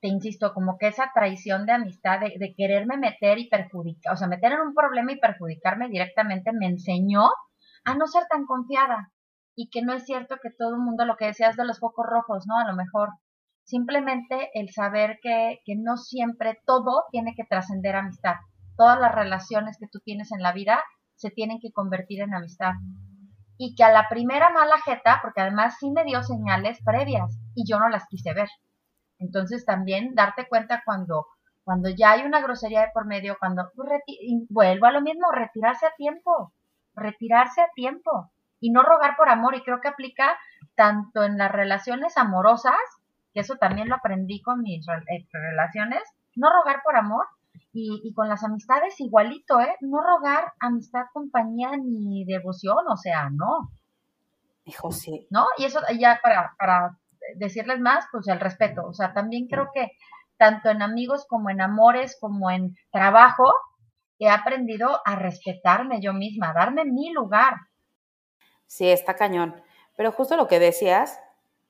[0.00, 4.28] te insisto, como que esa traición de amistad, de, quererme meter y perjudicar, o sea,
[4.28, 7.30] meter en un problema y perjudicarme directamente, me enseñó
[7.84, 9.12] a no ser tan confiada
[9.54, 12.06] y que no es cierto que todo el mundo lo que decías de los focos
[12.06, 12.58] rojos, ¿no?
[12.58, 13.10] A lo mejor
[13.64, 18.36] simplemente el saber que, que no siempre todo tiene que trascender amistad.
[18.76, 20.82] Todas las relaciones que tú tienes en la vida
[21.20, 22.72] se tienen que convertir en amistad.
[23.58, 27.70] Y que a la primera mala jeta, porque además sí me dio señales previas y
[27.70, 28.48] yo no las quise ver.
[29.18, 31.26] Entonces también darte cuenta cuando,
[31.62, 33.70] cuando ya hay una grosería de por medio, cuando
[34.48, 36.54] vuelvo a lo mismo, retirarse a tiempo,
[36.94, 39.54] retirarse a tiempo y no rogar por amor.
[39.54, 40.38] Y creo que aplica
[40.74, 42.80] tanto en las relaciones amorosas,
[43.34, 46.02] que eso también lo aprendí con mis eh, relaciones,
[46.34, 47.26] no rogar por amor.
[47.72, 49.76] Y, y con las amistades igualito, ¿eh?
[49.80, 53.70] No rogar amistad, compañía ni devoción, o sea, no.
[54.64, 55.26] Hijo, sí.
[55.30, 55.46] ¿No?
[55.58, 56.98] Y eso ya para, para
[57.36, 58.86] decirles más, pues el respeto.
[58.86, 59.92] O sea, también creo que
[60.36, 63.52] tanto en amigos como en amores, como en trabajo,
[64.18, 67.54] he aprendido a respetarme yo misma, a darme mi lugar.
[68.66, 69.62] Sí, está cañón.
[69.96, 71.20] Pero justo lo que decías,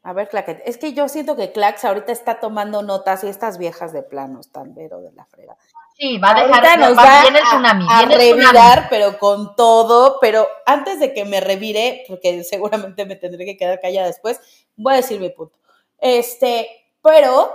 [0.02, 3.58] a ver, Claquet, es que yo siento que Clax ahorita está tomando notas y estas
[3.58, 5.56] viejas de plano están vero de la frega.
[5.98, 10.48] Sí, va a dejar, nos va, viene el tsunami, a, revirar, pero con todo, pero
[10.64, 14.40] antes de que me revire, porque seguramente me tendré que quedar callada después,
[14.76, 15.58] voy a decir mi punto.
[15.98, 16.66] Este,
[17.02, 17.52] pero,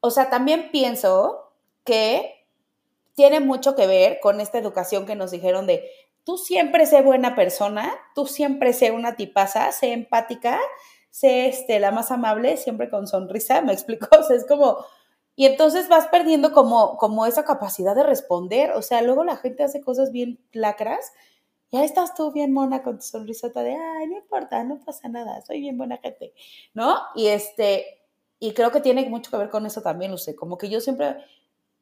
[0.00, 1.50] o sea, también pienso
[1.84, 2.46] que
[3.14, 5.90] tiene mucho que ver con esta educación que nos dijeron de
[6.24, 10.60] tú siempre sé buena persona, tú siempre sé una tipaza, sé empática,
[11.10, 14.78] sé este, la más amable, siempre con sonrisa, me explico, o sea, es como,
[15.34, 19.64] y entonces vas perdiendo como, como esa capacidad de responder, o sea, luego la gente
[19.64, 21.12] hace cosas bien lacras
[21.72, 25.42] ya estás tú bien mona con tu sonrisota de, ay, no importa, no pasa nada,
[25.42, 26.32] soy bien buena gente,
[26.74, 26.96] ¿no?
[27.14, 28.02] Y este,
[28.38, 30.80] y creo que tiene mucho que ver con eso también, lo sé, como que yo
[30.80, 31.16] siempre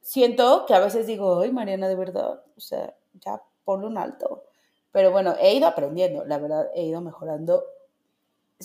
[0.00, 4.44] siento que a veces digo, ay, Mariana, de verdad, o sea, ya ponle un alto.
[4.92, 7.64] Pero bueno, he ido aprendiendo, la verdad, he ido mejorando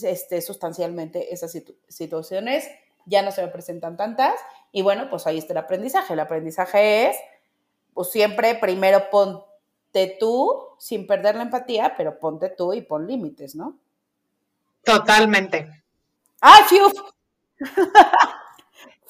[0.04, 1.58] este, sustancialmente esas
[1.88, 2.68] situaciones,
[3.06, 4.36] ya no se me presentan tantas,
[4.72, 6.14] y bueno, pues ahí está el aprendizaje.
[6.14, 7.18] El aprendizaje es,
[7.94, 9.44] pues siempre primero pon
[10.20, 13.78] tú sin perder la empatía, pero ponte tú y pon límites, ¿no?
[14.84, 15.84] Totalmente.
[16.42, 16.88] ¡Ay, Fiu!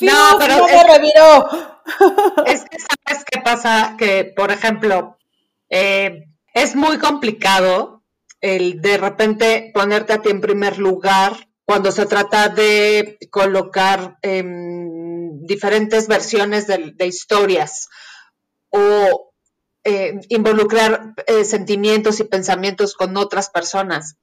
[0.02, 1.48] no, pero no me reviró.
[2.46, 5.18] es que sabes qué pasa, que por ejemplo,
[5.70, 7.99] eh, es muy complicado
[8.42, 15.46] el de repente ponerte a ti en primer lugar cuando se trata de colocar em,
[15.46, 17.90] diferentes versiones de, historias
[18.70, 19.34] o
[19.84, 24.16] eh, involucrar eh, sentimientos y pensamientos con otras personas,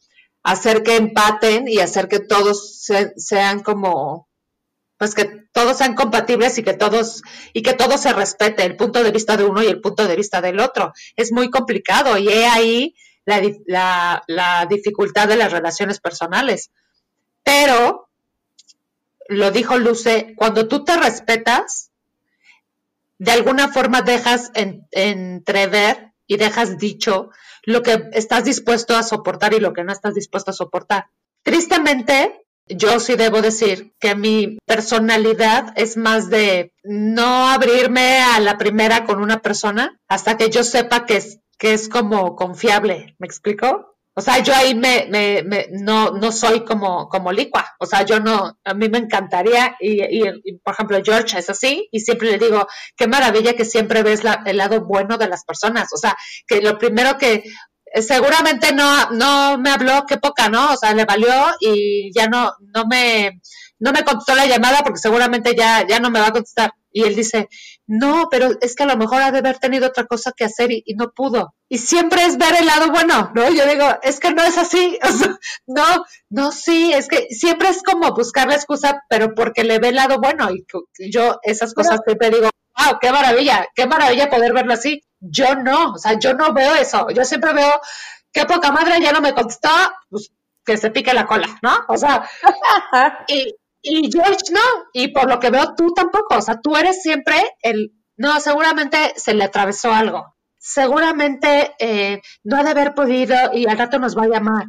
[0.43, 2.85] hacer que empaten y hacer que todos
[3.17, 4.29] sean como,
[4.99, 9.05] pues que todos sean compatibles y que todos, y que todo se respete, el punto
[9.05, 10.93] de vista de uno y el punto de vista del otro.
[11.15, 12.95] Es muy complicado y he ahí
[13.27, 16.71] la, la dificultad de las relaciones personales.
[17.43, 18.09] Pero,
[19.29, 21.91] lo dijo Luce, cuando tú te respetas,
[23.19, 27.31] de alguna forma dejas entrever y dejas dicho
[27.63, 31.07] lo que estás dispuesto a soportar y lo que no estás dispuesto a soportar.
[31.43, 38.59] Tristemente, yo sí debo decir que mi personalidad es más de no abrirme a la
[38.59, 41.23] primera con una persona hasta que yo sepa que
[41.59, 43.15] que es como confiable.
[43.19, 43.97] ¿Me explico?
[44.19, 47.77] O sea, yo ahí me, me, me, no, no soy como, como licua.
[47.79, 50.33] O sea, yo no, a mí me encantaría, y,
[50.65, 52.67] por ejemplo, George es así, y siempre le digo,
[52.97, 55.93] qué maravilla que siempre ves la, el lado bueno de las personas.
[55.93, 56.17] O sea,
[56.47, 57.45] que lo primero que,
[58.01, 60.73] seguramente no, no me habló, qué poca, ¿no?
[60.73, 63.43] O sea, le valió y ya no, no me,
[63.79, 66.73] no me contestó la llamada porque seguramente ya, ya no me va a contestar.
[66.91, 67.49] Y él dice,
[67.87, 70.73] no, pero es que a lo mejor ha de haber tenido otra cosa que hacer
[70.73, 71.55] y, no pudo.
[71.69, 73.49] Y siempre es ver el lado bueno, ¿no?
[73.51, 74.99] Yo digo, es que no es así.
[75.67, 79.89] no, no, sí, es que siempre es como buscar la excusa, pero porque le ve
[79.89, 80.49] el lado bueno.
[80.51, 85.03] Y yo esas cosas siempre digo, wow, qué maravilla, qué maravilla poder verlo así.
[85.21, 87.09] Yo no, o sea, yo no veo eso.
[87.11, 87.81] Yo siempre veo,
[88.33, 89.71] qué poca madre, ya no me contestó,
[90.11, 90.31] pues
[90.65, 91.85] que se pique la cola, ¿no?
[91.89, 92.29] O sea,
[93.29, 93.55] y,
[93.89, 94.61] y George no,
[94.93, 98.99] y por lo que veo tú tampoco, o sea, tú eres siempre el, no, seguramente
[99.15, 104.19] se le atravesó algo, seguramente eh, no ha de haber podido y al rato nos
[104.19, 104.65] va a llamar,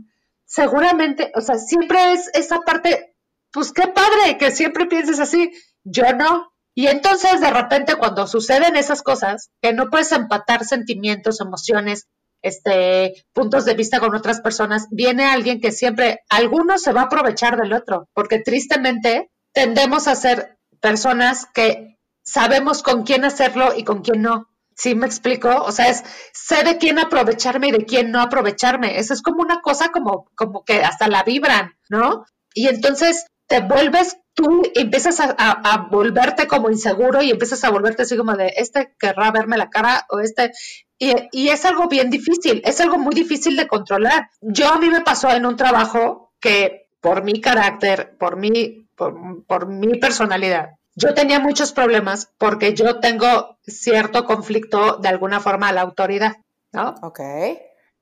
[0.46, 3.16] seguramente, o sea, siempre es esa parte,
[3.52, 5.52] pues qué padre que siempre pienses así,
[5.84, 6.52] yo no.
[6.76, 12.08] Y entonces de repente cuando suceden esas cosas, que no puedes empatar sentimientos, emociones,
[12.42, 17.06] este, puntos de vista con otras personas, viene alguien que siempre, alguno se va a
[17.06, 23.84] aprovechar del otro, porque tristemente tendemos a ser personas que sabemos con quién hacerlo y
[23.84, 24.48] con quién no.
[24.76, 25.50] ¿Sí me explico?
[25.64, 29.00] O sea, es sé de quién aprovecharme y de quién no aprovecharme.
[29.00, 32.26] Eso es como una cosa como, como que hasta la vibran, ¿no?
[32.54, 38.16] Y entonces te vuelves tú empiezas a, volverte como inseguro y empiezas a volverte así
[38.16, 40.52] como de, este querrá verme la cara o este,
[41.00, 44.30] y, es algo bien difícil, es algo muy difícil de controlar.
[44.42, 49.68] Yo a mí me pasó en un trabajo que por mi carácter, por mi, por,
[49.68, 55.74] mi personalidad, yo tenía muchos problemas porque yo tengo cierto conflicto de alguna forma a
[55.74, 56.38] la autoridad,
[56.72, 56.96] ¿no?
[57.04, 57.20] Ok.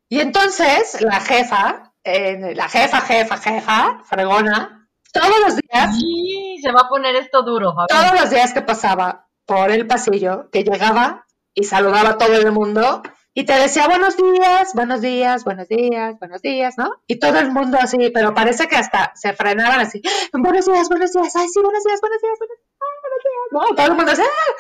[0.07, 5.95] Y entonces la jefa, eh, la jefa, jefa, jefa, fregona, todos los días...
[5.97, 7.73] Sí, se va a poner esto duro.
[7.87, 11.24] Todos los días que pasaba por el pasillo, que llegaba,
[11.55, 13.01] y saludaba a todo el mundo
[13.33, 16.91] y te decía buenos días, buenos días, buenos días, buenos días, ¿no?
[17.07, 21.11] Y todo el mundo así, pero parece que hasta se frenaban así, buenos días, buenos
[21.11, 22.69] días, ay, sí, buenos días, buenos días, buenos días,
[23.01, 23.75] buenos días, ¿no?
[23.75, 24.53] Todo el mundo así, ¡ah!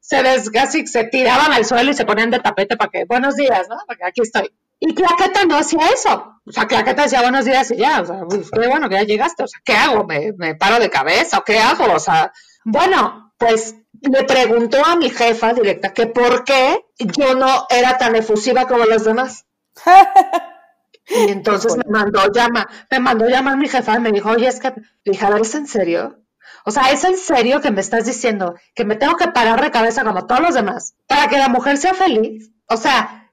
[0.00, 3.68] se casi se tiraban al suelo y se ponían de tapete para que, buenos días,
[3.68, 3.76] ¿no?
[3.86, 4.50] Porque aquí estoy.
[4.80, 6.40] Y Claqueta no hacía eso.
[6.46, 8.22] O sea, Claqueta decía buenos días y ya, o sea,
[8.52, 10.04] qué bueno que ya llegaste, o sea, ¿qué hago?
[10.04, 11.92] ¿Me, me paro de cabeza o qué hago?
[11.92, 12.32] O sea,
[12.64, 18.14] bueno, pues le preguntó a mi jefa directa que por qué yo no era tan
[18.16, 19.46] efusiva como los demás.
[21.08, 24.60] y entonces me mandó llama, me mandó llamar mi jefa y me dijo, oye, es
[24.60, 24.74] que,
[25.04, 26.20] dije, ¿es en serio?
[26.64, 29.70] O sea, ¿es en serio que me estás diciendo que me tengo que parar de
[29.70, 32.50] cabeza como todos los demás para que la mujer sea feliz?
[32.66, 33.32] O sea,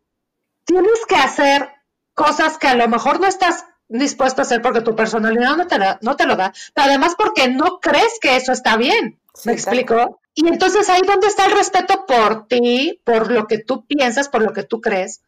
[0.63, 1.69] tienes que hacer
[2.13, 5.77] cosas que a lo mejor no estás dispuesto a hacer porque tu personalidad no te,
[6.01, 9.19] no te lo da, pero además porque no crees que eso está bien.
[9.43, 10.21] ¿Me explico?
[10.37, 14.43] Y entonces ahí donde está el respeto por ti, por lo que tú piensas, por
[14.43, 15.21] lo que tú crees.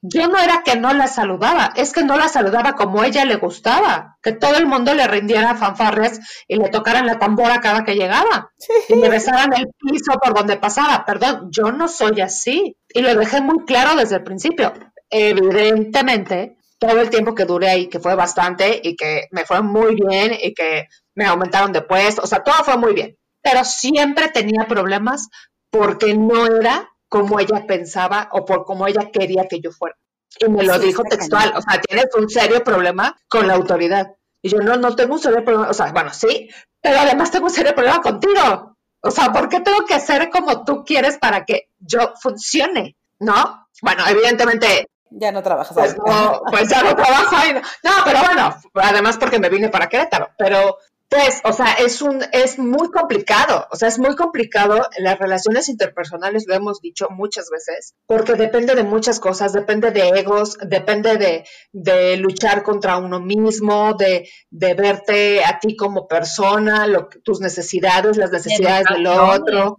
[0.00, 3.24] Yo no era que no la saludaba, es que no la saludaba como a ella
[3.24, 7.84] le gustaba, que todo el mundo le rindiera fanfarres y le tocaran la tambora cada
[7.84, 8.52] que llegaba
[8.88, 11.04] y le besaran el piso por donde pasaba.
[11.06, 14.72] Perdón, yo no soy así y lo dejé muy claro desde el principio.
[15.10, 19.94] Evidentemente, todo el tiempo que duré ahí, que fue bastante y que me fue muy
[19.94, 24.28] bien y que me aumentaron de puesto, o sea, todo fue muy bien pero siempre
[24.28, 25.28] tenía problemas
[25.70, 29.94] porque no era como ella pensaba o por como ella quería que yo fuera.
[30.40, 34.14] Y me lo dijo textual, o sea, tienes un serio problema con la autoridad.
[34.42, 36.48] Y yo, no, no tengo un serio problema, o sea, bueno, sí,
[36.80, 38.76] pero además tengo un serio problema contigo.
[39.00, 42.96] O sea, ¿por qué tengo que hacer como tú quieres para que yo funcione?
[43.20, 43.68] ¿No?
[43.82, 47.52] Bueno, evidentemente ya no trabajas pues, no, pues ya no trabajo ahí.
[47.54, 50.30] No, pero bueno, además porque me vine para Querétaro.
[50.36, 50.78] Pero
[51.14, 54.84] pues, o sea, es un, es muy complicado, o sea, es muy complicado.
[54.98, 60.08] Las relaciones interpersonales lo hemos dicho muchas veces, porque depende de muchas cosas, depende de
[60.08, 66.88] egos, depende de, de luchar contra uno mismo, de, de, verte a ti como persona,
[66.88, 69.76] lo, tus necesidades, las necesidades del otro.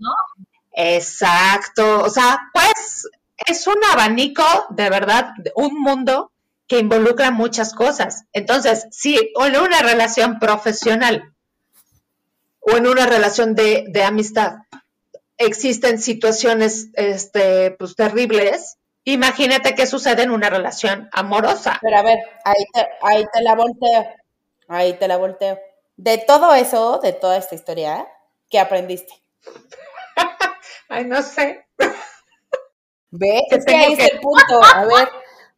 [0.71, 3.09] Exacto, o sea, pues
[3.45, 6.31] es un abanico de verdad, un mundo
[6.67, 8.25] que involucra muchas cosas.
[8.33, 11.33] Entonces, si en una relación profesional
[12.59, 14.57] o en una relación de, de amistad
[15.37, 21.77] existen situaciones este, pues, terribles, imagínate qué sucede en una relación amorosa.
[21.81, 24.05] Pero a ver, ahí te, ahí te la volteo,
[24.67, 25.59] ahí te la volteo.
[25.97, 28.07] De todo eso, de toda esta historia,
[28.49, 29.13] ¿qué aprendiste?
[30.89, 31.65] Ay, no sé.
[33.11, 33.41] ¿Ve?
[33.49, 34.61] Es que ahí es el punto.
[34.63, 35.09] A ver.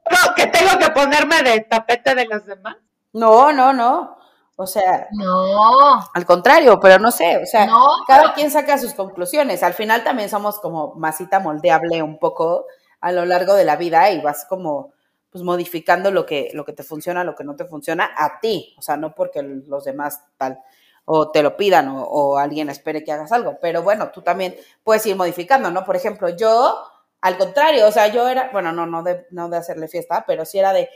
[0.09, 2.77] No, que tengo que ponerme de tapete de los demás.
[3.13, 4.17] No, no, no.
[4.59, 5.99] O sea, no.
[6.13, 7.69] Al contrario, pero no sé, o sea,
[8.07, 9.61] cada quien saca sus conclusiones.
[9.61, 12.65] Al final también somos como masita moldeable un poco
[12.99, 14.93] a lo largo de la vida y vas como
[15.29, 18.73] pues modificando lo que lo que te funciona, lo que no te funciona a ti,
[18.79, 20.59] o sea, no porque los demás tal
[21.05, 24.55] o te lo pidan o, o alguien espere que hagas algo, pero bueno, tú también
[24.83, 25.85] puedes ir modificando, ¿no?
[25.85, 26.83] Por ejemplo, yo
[27.27, 30.45] al contrario, o sea, yo era, bueno, no no de no de hacerle fiesta, pero
[30.45, 30.89] sí era de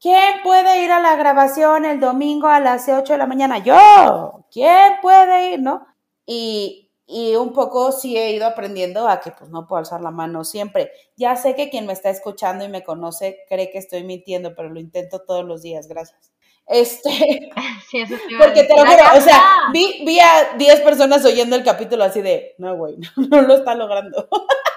[0.00, 3.58] ¿Quién puede ir a la grabación el domingo a las 8 de la mañana?
[3.58, 4.44] Yo.
[4.50, 5.60] ¿Quién puede ir?
[5.60, 5.88] ¿No?
[6.24, 10.12] Y, y un poco sí he ido aprendiendo a que pues no puedo alzar la
[10.12, 10.92] mano siempre.
[11.16, 14.68] Ya sé que quien me está escuchando y me conoce cree que estoy mintiendo, pero
[14.68, 16.32] lo intento todos los días, gracias.
[16.68, 17.10] Este,
[17.90, 19.42] sí, eso sí porque te lo juro, o sea,
[19.72, 23.54] vi, vi a 10 personas oyendo el capítulo así de, no, güey, no, no lo
[23.54, 24.28] está logrando.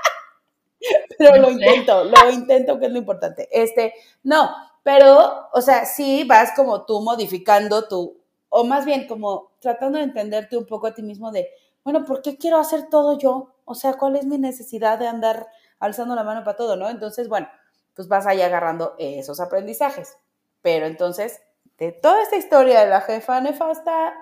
[1.18, 3.48] pero lo intento, lo intento, que es lo importante.
[3.52, 4.50] Este, no,
[4.84, 8.18] pero, o sea, sí vas como tú modificando tu,
[8.50, 11.50] o más bien como tratando de entenderte un poco a ti mismo de,
[11.84, 13.54] bueno, ¿por qué quiero hacer todo yo?
[13.66, 15.48] O sea, ¿cuál es mi necesidad de andar
[15.80, 16.90] alzando la mano para todo, no?
[16.90, 17.48] Entonces, bueno,
[17.96, 20.18] pues vas ahí agarrando esos aprendizajes.
[20.62, 21.42] Pero entonces,
[21.78, 24.14] de toda esta historia de la jefa nefasta,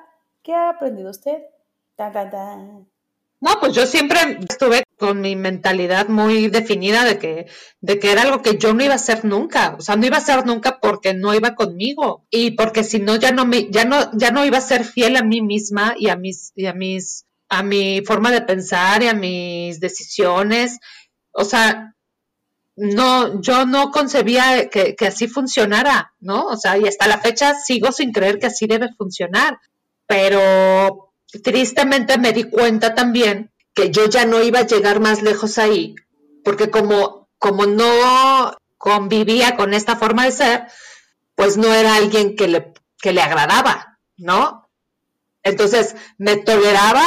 [0.41, 1.43] ¿qué ha aprendido usted?
[1.95, 2.89] Tan, tan, tan.
[3.41, 7.47] No, pues yo siempre estuve con mi mentalidad muy definida de que,
[7.79, 9.75] de que era algo que yo no iba a hacer nunca.
[9.79, 12.27] O sea, no iba a hacer nunca porque no iba conmigo.
[12.29, 15.15] Y porque si no, ya no me, ya no, ya no iba a ser fiel
[15.15, 19.07] a mí misma y a mis, y a mis, a mi forma de pensar y
[19.07, 20.79] a mis decisiones.
[21.31, 21.95] O sea,
[22.75, 26.45] no, yo no concebía que, que así funcionara, ¿no?
[26.47, 29.59] O sea, y hasta la fecha sigo sin creer que así debe funcionar.
[30.07, 35.57] Pero tristemente me di cuenta también que yo ya no iba a llegar más lejos
[35.57, 35.95] ahí,
[36.43, 40.67] porque como, como no convivía con esta forma de ser,
[41.35, 44.69] pues no era alguien que le, que le agradaba, ¿no?
[45.43, 47.05] Entonces me toleraba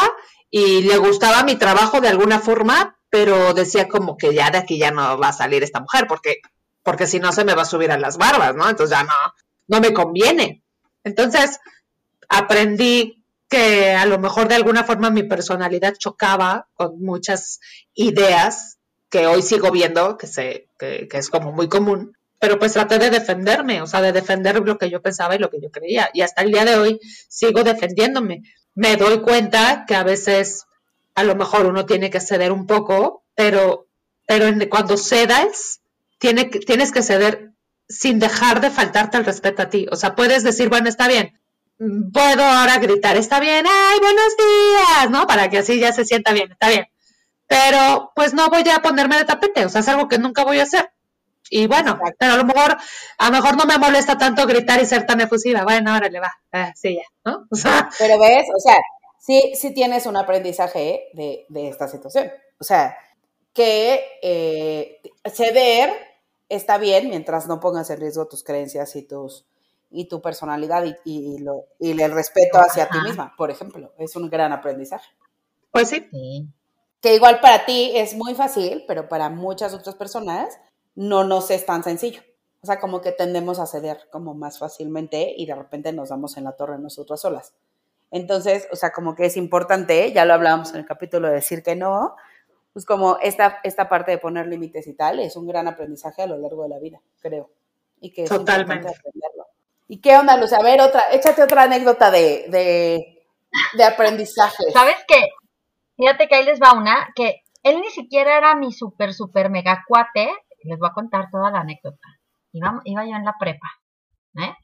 [0.50, 4.78] y le gustaba mi trabajo de alguna forma, pero decía como que ya de aquí
[4.78, 6.37] ya no va a salir esta mujer, porque,
[6.82, 8.66] porque si no se me va a subir a las barbas, ¿no?
[8.66, 9.14] Entonces ya no,
[9.68, 10.62] no me conviene.
[11.04, 11.61] Entonces
[12.30, 13.21] aprendí
[13.52, 17.60] que a lo mejor de alguna forma mi personalidad chocaba con muchas
[17.92, 18.78] ideas
[19.10, 23.10] que hoy sigo viendo, que, se, que, es como muy común, pero pues traté de
[23.10, 26.08] defenderme, o sea, de defender lo que yo pensaba y lo que yo creía.
[26.14, 28.42] Y hasta el día de hoy sigo defendiéndome.
[28.74, 30.64] Me doy cuenta que a veces
[31.14, 33.86] a lo mejor uno tiene que ceder un poco, pero,
[34.26, 35.82] pero cuando cedas,
[36.16, 37.52] tiene, tienes que ceder
[37.86, 39.88] sin dejar de faltarte el respeto a ti.
[39.92, 41.38] O sea, puedes decir, bueno, está bien,
[42.12, 45.27] puedo ahora gritar, está bien, ay, buenos días, ¿no?
[45.27, 46.87] Para que así ya se sienta bien, está bien.
[47.47, 50.59] Pero pues no voy a ponerme de tapete, o sea, es algo que nunca voy
[50.59, 50.92] a hacer.
[51.51, 52.77] Y bueno, pero a lo mejor,
[53.18, 55.64] a lo mejor no me molesta tanto gritar y ser tan efusiva.
[55.64, 57.47] Bueno, ahora le va, ah, sí, ya, ¿no?
[57.51, 58.77] O sea, pero ves, o sea,
[59.18, 62.33] sí, sí tienes un aprendizaje de, de esta situación.
[62.59, 62.97] O sea,
[63.53, 65.92] que eh, ceder
[66.49, 69.47] está bien mientras no pongas en riesgo tus creencias y tus,
[69.92, 73.92] y tu personalidad y, y, lo, y el respeto hacia ti misma, por ejemplo.
[73.98, 75.11] Es un gran aprendizaje.
[75.70, 76.09] Pues sí.
[77.00, 80.59] Que igual para ti es muy fácil, pero para muchas otras personas
[80.94, 82.22] no nos es tan sencillo.
[82.62, 86.37] O sea, como que tendemos a ceder como más fácilmente y de repente nos damos
[86.37, 87.55] en la torre nosotras solas.
[88.12, 91.62] Entonces, o sea, como que es importante, ya lo hablábamos en el capítulo de decir
[91.62, 92.14] que no,
[92.72, 96.26] pues como esta, esta parte de poner límites y tal, es un gran aprendizaje a
[96.26, 97.51] lo largo de la vida, creo.
[98.01, 98.88] Y que es Totalmente.
[98.88, 99.41] aprenderlo.
[99.93, 100.55] ¿Y qué onda, Luz?
[100.55, 103.26] A ver, otra, échate otra anécdota de, de,
[103.74, 104.64] de aprendizaje.
[104.72, 105.26] ¿Sabes qué?
[105.99, 109.84] Fíjate que ahí les va una, que él ni siquiera era mi super, super mega
[109.86, 110.32] cuate.
[110.64, 112.09] Les voy a contar toda la anécdota.
[112.53, 113.68] Iba, iba yo en la prepa,
[114.38, 114.55] ¿eh?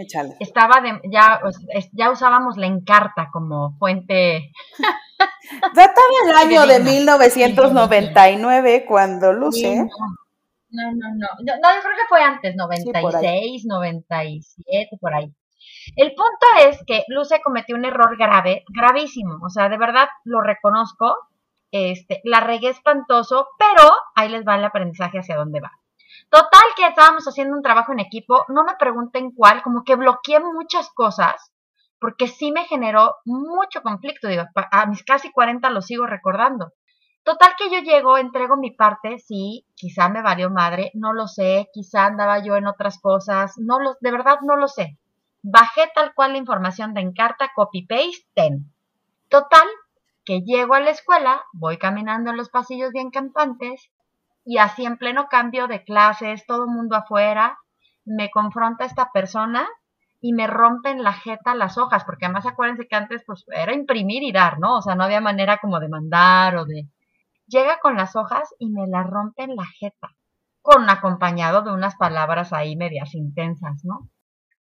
[0.00, 0.36] Échale.
[0.40, 1.42] Estaba de, ya,
[1.92, 4.52] ya usábamos la encarta como fuente.
[5.74, 9.76] Databa el año de 1999 cuando Luce.
[9.76, 9.84] No,
[10.72, 11.28] no, no.
[11.40, 15.32] No, yo creo que fue antes, 96, 97, por ahí.
[15.96, 19.38] El punto es que Luce cometió un error grave, gravísimo.
[19.44, 21.16] O sea, de verdad lo reconozco.
[21.70, 25.72] Este, la regué espantoso, pero ahí les va el aprendizaje hacia dónde va.
[26.28, 30.40] Total que estábamos haciendo un trabajo en equipo, no me pregunten cuál, como que bloqueé
[30.40, 31.52] muchas cosas,
[31.98, 36.72] porque sí me generó mucho conflicto, digo, a mis casi 40 lo sigo recordando.
[37.24, 41.68] Total que yo llego, entrego mi parte, sí, quizá me valió madre, no lo sé,
[41.72, 44.98] quizá andaba yo en otras cosas, no lo, de verdad no lo sé.
[45.42, 48.72] Bajé tal cual la información de Encarta, copy-paste, ten.
[49.28, 49.66] Total,
[50.24, 53.90] que llego a la escuela, voy caminando en los pasillos bien campantes,
[54.44, 57.58] y así en pleno cambio de clases, todo mundo afuera,
[58.04, 59.68] me confronta esta persona
[60.20, 64.24] y me rompen la jeta las hojas, porque además acuérdense que antes pues era imprimir
[64.24, 64.78] y dar, ¿no?
[64.78, 66.86] O sea, no había manera como de mandar o de
[67.52, 70.08] llega con las hojas y me la rompe en la jeta,
[70.62, 74.08] con acompañado de unas palabras ahí medias intensas, ¿no?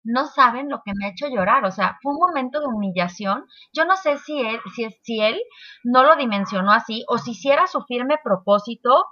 [0.04, 3.46] No saben lo que me ha hecho llorar, o sea, fue un momento de humillación.
[3.72, 5.42] Yo no sé si él, si, si él
[5.86, 9.06] no lo dimensionó así, o si hiciera su firme propósito,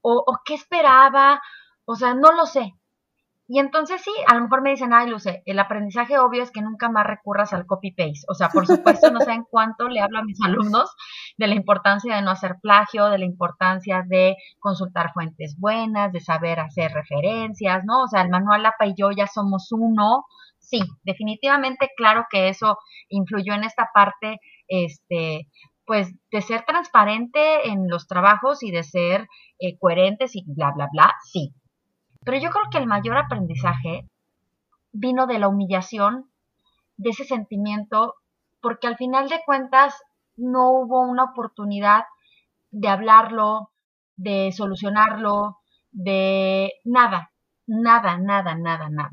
[0.00, 1.42] o, o qué esperaba,
[1.84, 2.77] o sea, no lo sé.
[3.50, 6.60] Y entonces sí, a lo mejor me dicen, ay, Luce, el aprendizaje obvio es que
[6.60, 8.26] nunca más recurras al copy-paste.
[8.28, 8.66] O sea, por
[9.00, 10.94] supuesto, no sé en cuánto le hablo a mis alumnos
[11.38, 16.20] de la importancia de no hacer plagio, de la importancia de consultar fuentes buenas, de
[16.20, 18.02] saber hacer referencias, ¿no?
[18.02, 20.26] O sea, el manual APA y yo ya somos uno.
[20.58, 22.76] Sí, definitivamente, claro que eso
[23.08, 25.48] influyó en esta parte, este,
[25.86, 29.26] pues, de ser transparente en los trabajos y de ser
[29.58, 31.54] eh, coherentes y bla, bla, bla, sí,
[32.24, 34.06] pero yo creo que el mayor aprendizaje
[34.92, 36.30] vino de la humillación,
[36.96, 38.14] de ese sentimiento,
[38.60, 39.94] porque al final de cuentas
[40.36, 42.04] no hubo una oportunidad
[42.70, 43.70] de hablarlo,
[44.16, 45.58] de solucionarlo,
[45.92, 47.30] de nada,
[47.66, 49.12] nada, nada, nada, nada.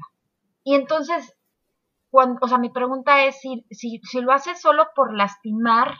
[0.63, 1.35] Y entonces,
[2.09, 5.95] cuando, o sea, mi pregunta es si, si, si lo hace solo por lastimar,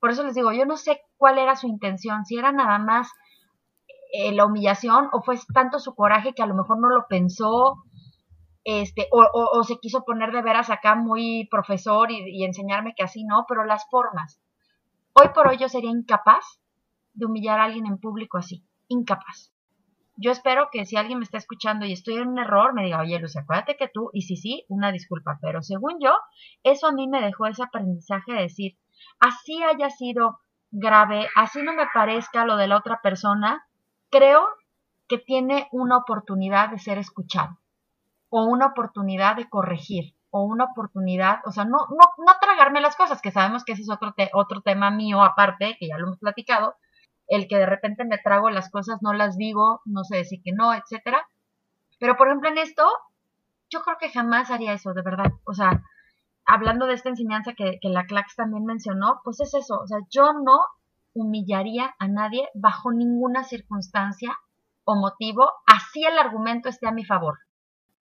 [0.00, 3.10] por eso les digo, yo no sé cuál era su intención, si era nada más
[4.16, 7.82] eh, la humillación o fue tanto su coraje que a lo mejor no lo pensó,
[8.64, 13.44] este, o, se quiso poner de veras acá muy profesor y, enseñarme que así no,
[13.48, 14.40] pero las formas.
[15.12, 16.60] Hoy por hoy yo sería incapaz
[17.14, 19.52] de humillar a alguien en público así, incapaz.
[20.16, 23.00] Yo espero que si alguien me está escuchando y estoy en un error, me diga,
[23.00, 26.16] oye, Luz, acuérdate que tú, y si sí, una disculpa, pero según yo,
[26.64, 28.78] eso a mí me dejó ese aprendizaje de decir,
[29.20, 30.40] así haya sido
[30.72, 33.64] grave, así no me parezca lo de la otra persona,
[34.10, 34.46] creo
[35.08, 37.58] que tiene una oportunidad de ser escuchado
[38.28, 42.96] o una oportunidad de corregir o una oportunidad, o sea, no, no, no tragarme las
[42.96, 46.18] cosas, que sabemos que ese es otro, otro tema mío aparte, que ya lo hemos
[46.18, 46.76] platicado,
[47.28, 50.52] el que de repente me trago las cosas, no las digo, no sé decir que
[50.52, 51.26] no, etcétera.
[51.98, 52.86] Pero por ejemplo en esto,
[53.70, 55.32] yo creo que jamás haría eso, de verdad.
[55.44, 55.82] O sea,
[56.44, 59.98] hablando de esta enseñanza que, que la Clax también mencionó, pues es eso, o sea,
[60.10, 60.60] yo no
[61.16, 64.36] humillaría a nadie bajo ninguna circunstancia
[64.84, 67.38] o motivo, así el argumento esté a mi favor.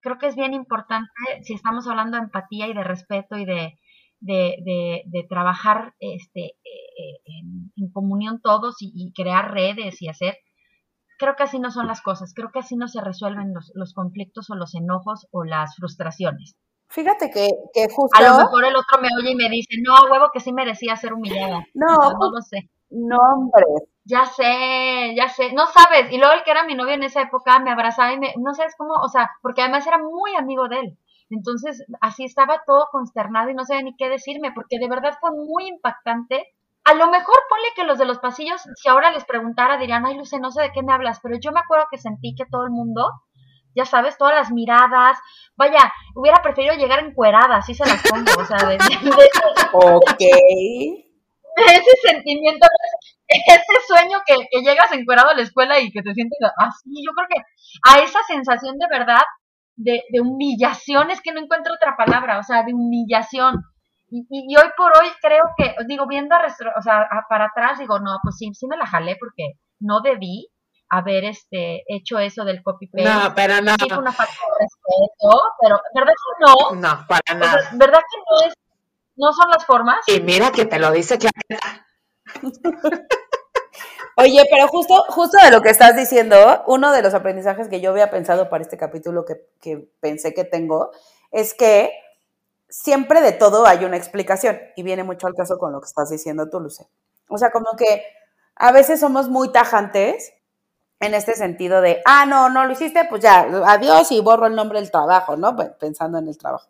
[0.00, 1.08] Creo que es bien importante,
[1.42, 3.78] si estamos hablando de empatía y de respeto y de,
[4.20, 7.20] de, trabajar este, eh,
[7.76, 10.36] en, comunión todos y, crear redes y hacer,
[11.18, 13.94] creo que así no son las cosas, creo que así no se resuelven los, los
[13.94, 16.56] conflictos o los enojos o las frustraciones.
[16.88, 18.16] Fíjate que, que, justo...
[18.18, 20.96] A lo mejor el otro me oye y me dice, no, huevo, que sí merecía
[20.96, 21.64] ser humillada.
[21.74, 21.86] No,
[22.20, 22.70] no lo sé.
[22.91, 23.64] No, hombre.
[24.05, 26.12] Ya sé, ya sé, no sabes.
[26.12, 28.55] Y luego el que era mi novio en esa época me abrazaba y me, no
[28.55, 30.99] sabes cómo, o sea, porque además era muy amigo de él.
[31.30, 35.30] Entonces, así estaba todo consternado y no sabía ni qué decirme, porque de verdad fue
[35.30, 36.55] muy impactante.
[36.85, 40.16] A lo mejor ponle que los de los pasillos, si ahora les preguntara, dirían, ay,
[40.16, 42.64] Luce, no sé de qué me hablas, pero yo me acuerdo que sentí que todo
[42.64, 43.11] el mundo,
[43.74, 45.18] ya sabes, todas las miradas,
[45.57, 48.76] vaya, hubiera preferido llegar encuerada, así se las pongo, o sea, de,
[49.72, 51.13] Ok.
[51.72, 52.66] ese sentimiento,
[53.28, 57.28] ese sueño que, llegas encuerado a la escuela y que te sientes así, yo creo
[57.28, 57.42] que
[57.90, 59.22] a esa sensación de verdad,
[59.76, 63.62] de, humillación, es que no encuentro otra palabra, o sea, de humillación.
[64.11, 68.36] Y, hoy por hoy creo que, digo, viendo o sea, para atrás, digo, no, pues
[68.38, 70.48] sí, sí me la jalé porque no debí
[70.88, 73.09] haber este hecho eso del copy paste.
[73.09, 73.74] No, pero no.
[73.78, 76.80] Sí una falta de respeto, pero ¿verdad que no?
[76.80, 77.70] No, para nada.
[77.72, 78.55] ¿Verdad que no es
[79.16, 79.98] ¿No son las formas?
[80.08, 81.86] Y mira que te lo dice Clarita.
[84.16, 87.90] Oye, pero justo, justo de lo que estás diciendo, uno de los aprendizajes que yo
[87.90, 90.92] había pensado para este capítulo que, que pensé que tengo,
[91.32, 91.90] es que
[92.68, 94.58] siempre de todo hay una explicación.
[94.76, 96.86] Y viene mucho al caso con lo que estás diciendo tú, Luce.
[97.28, 98.04] O sea, como que
[98.56, 100.32] a veces somos muy tajantes
[101.00, 104.54] en este sentido de, ah, no, no lo hiciste, pues ya, adiós y borro el
[104.54, 105.56] nombre del trabajo, ¿no?
[105.78, 106.68] Pensando en el trabajo.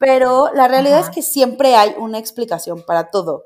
[0.00, 3.44] Pero la realidad es que siempre hay una explicación para todo.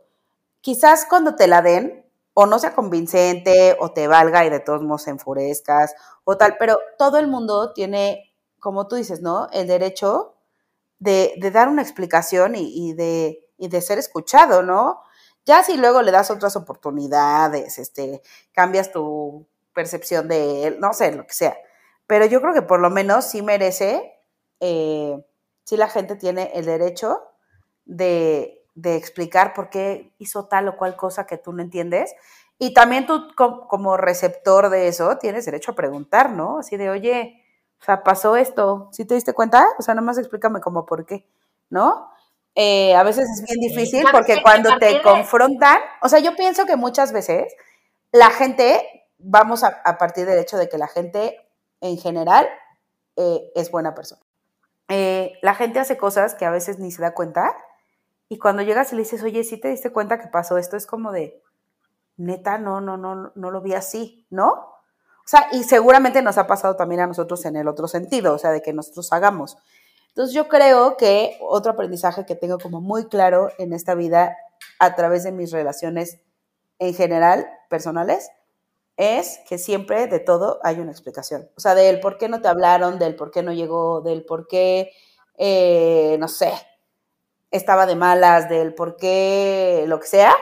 [0.61, 4.80] Quizás cuando te la den, o no sea convincente, o te valga y de todos
[4.80, 9.48] modos enfurezcas, o tal, pero todo el mundo tiene, como tú dices, ¿no?
[9.52, 10.36] El derecho
[11.00, 15.00] de, dar una explicación y, de, y de ser escuchado, ¿no?
[15.44, 21.11] Ya si luego le das otras oportunidades, este, cambias tu percepción de él, no sé,
[21.11, 21.57] lo que sea.
[22.07, 24.20] Pero yo creo que por lo menos sí merece,
[24.61, 25.18] eh,
[25.65, 27.21] sí la gente tiene el derecho
[27.85, 32.15] de, de explicar por qué hizo tal o cual cosa que tú no entiendes.
[32.59, 36.59] Y también tú como receptor de eso tienes derecho a preguntar, ¿no?
[36.59, 37.45] Así de, oye,
[37.81, 39.67] o sea, pasó esto, ¿sí te diste cuenta?
[39.79, 41.29] O sea, nomás explícame como por qué,
[41.69, 42.11] ¿no?
[42.55, 46.77] Eh, a veces es bien difícil porque cuando te confrontan, o sea, yo pienso que
[46.77, 47.53] muchas veces
[48.12, 51.37] la gente, vamos a, partir del hecho de que la gente
[51.81, 52.49] en general
[53.17, 54.24] eh, es buena persona.
[54.89, 57.57] Eh, la gente hace cosas que a veces ni se da cuenta
[58.28, 60.76] y cuando llegas y le dices, oye, ¿sí te diste cuenta que pasó esto?
[60.76, 61.43] Es como de,
[62.16, 64.51] neta, no, no, no, no lo vi así, ¿no?
[64.53, 68.39] O sea, y seguramente nos ha pasado también a nosotros en el otro sentido, o
[68.39, 69.57] sea, de que nosotros hagamos.
[70.09, 74.37] Entonces yo creo que otro aprendizaje que tengo como muy claro en esta vida
[74.78, 76.20] a través de mis relaciones
[76.78, 78.30] en general, personales,
[78.97, 81.49] es que siempre de todo hay una explicación.
[81.57, 84.47] O sea, del por qué no te hablaron, del por qué no llegó, del por
[84.47, 84.92] qué,
[85.36, 86.53] eh, no sé,
[87.51, 90.34] estaba de malas, del por qué, lo que sea.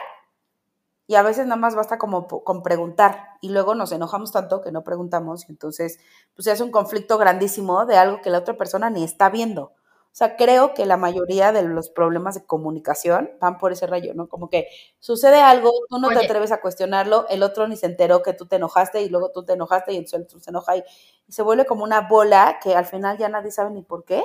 [1.05, 4.71] Y a veces nada más basta como con preguntar y luego nos enojamos tanto que
[4.71, 5.99] no preguntamos y entonces
[6.33, 9.73] pues hace un conflicto grandísimo de algo que la otra persona ni está viendo.
[10.13, 14.13] O sea, creo que la mayoría de los problemas de comunicación van por ese rayo,
[14.13, 14.29] ¿no?
[14.29, 14.67] Como que
[14.99, 18.45] sucede algo, tú no te atreves a cuestionarlo, el otro ni se enteró que tú
[18.45, 20.83] te enojaste y luego tú te enojaste y entonces el otro se enoja y,
[21.27, 24.23] se vuelve como una bola que al final ya nadie sabe ni por qué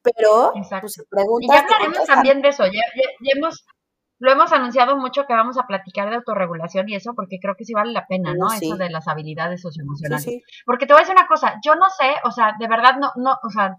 [0.00, 0.98] pero pues,
[1.40, 2.80] Y ya hablaremos también de eso, ya,
[3.34, 3.66] hemos,
[4.20, 7.64] lo hemos anunciado mucho que vamos a platicar de autorregulación y eso, porque creo que
[7.64, 8.46] sí vale la pena, ¿no?
[8.52, 10.42] Eso de las habilidades socioemocionales.
[10.64, 13.10] Porque te voy a decir una cosa, yo no sé, o sea, de verdad no,
[13.16, 13.76] no, o sea,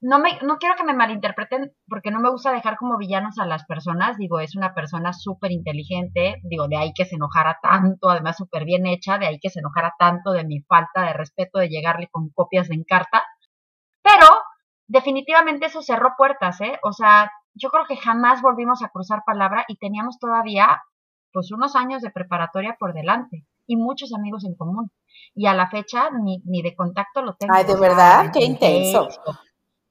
[0.00, 3.46] no me, no quiero que me malinterpreten porque no me gusta dejar como villanos a
[3.46, 8.08] las personas, digo, es una persona súper inteligente, digo, de ahí que se enojara tanto,
[8.08, 11.58] además súper bien hecha, de ahí que se enojara tanto de mi falta de respeto
[11.58, 13.24] de llegarle con copias en carta,
[14.02, 14.26] pero
[14.86, 16.78] definitivamente eso cerró puertas, ¿eh?
[16.82, 20.80] O sea, yo creo que jamás volvimos a cruzar palabra y teníamos todavía
[21.32, 24.90] pues unos años de preparatoria por delante y muchos amigos en común.
[25.34, 27.54] Y a la fecha ni, ni de contacto lo tengo.
[27.54, 29.08] Ay, de verdad, qué intenso.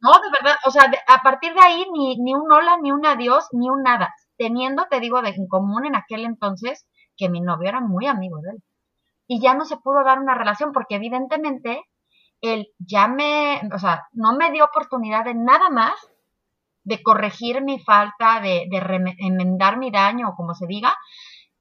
[0.01, 3.05] No, de verdad, o sea, a partir de ahí ni, ni un hola, ni un
[3.05, 4.13] adiós, ni un nada.
[4.37, 6.87] Teniendo, te digo, de en común en aquel entonces
[7.17, 8.63] que mi novio era muy amigo de él.
[9.27, 11.83] Y ya no se pudo dar una relación porque evidentemente
[12.41, 15.93] él ya me, o sea, no me dio oportunidad de nada más
[16.83, 20.95] de corregir mi falta, de, de enmendar mi daño, o como se diga.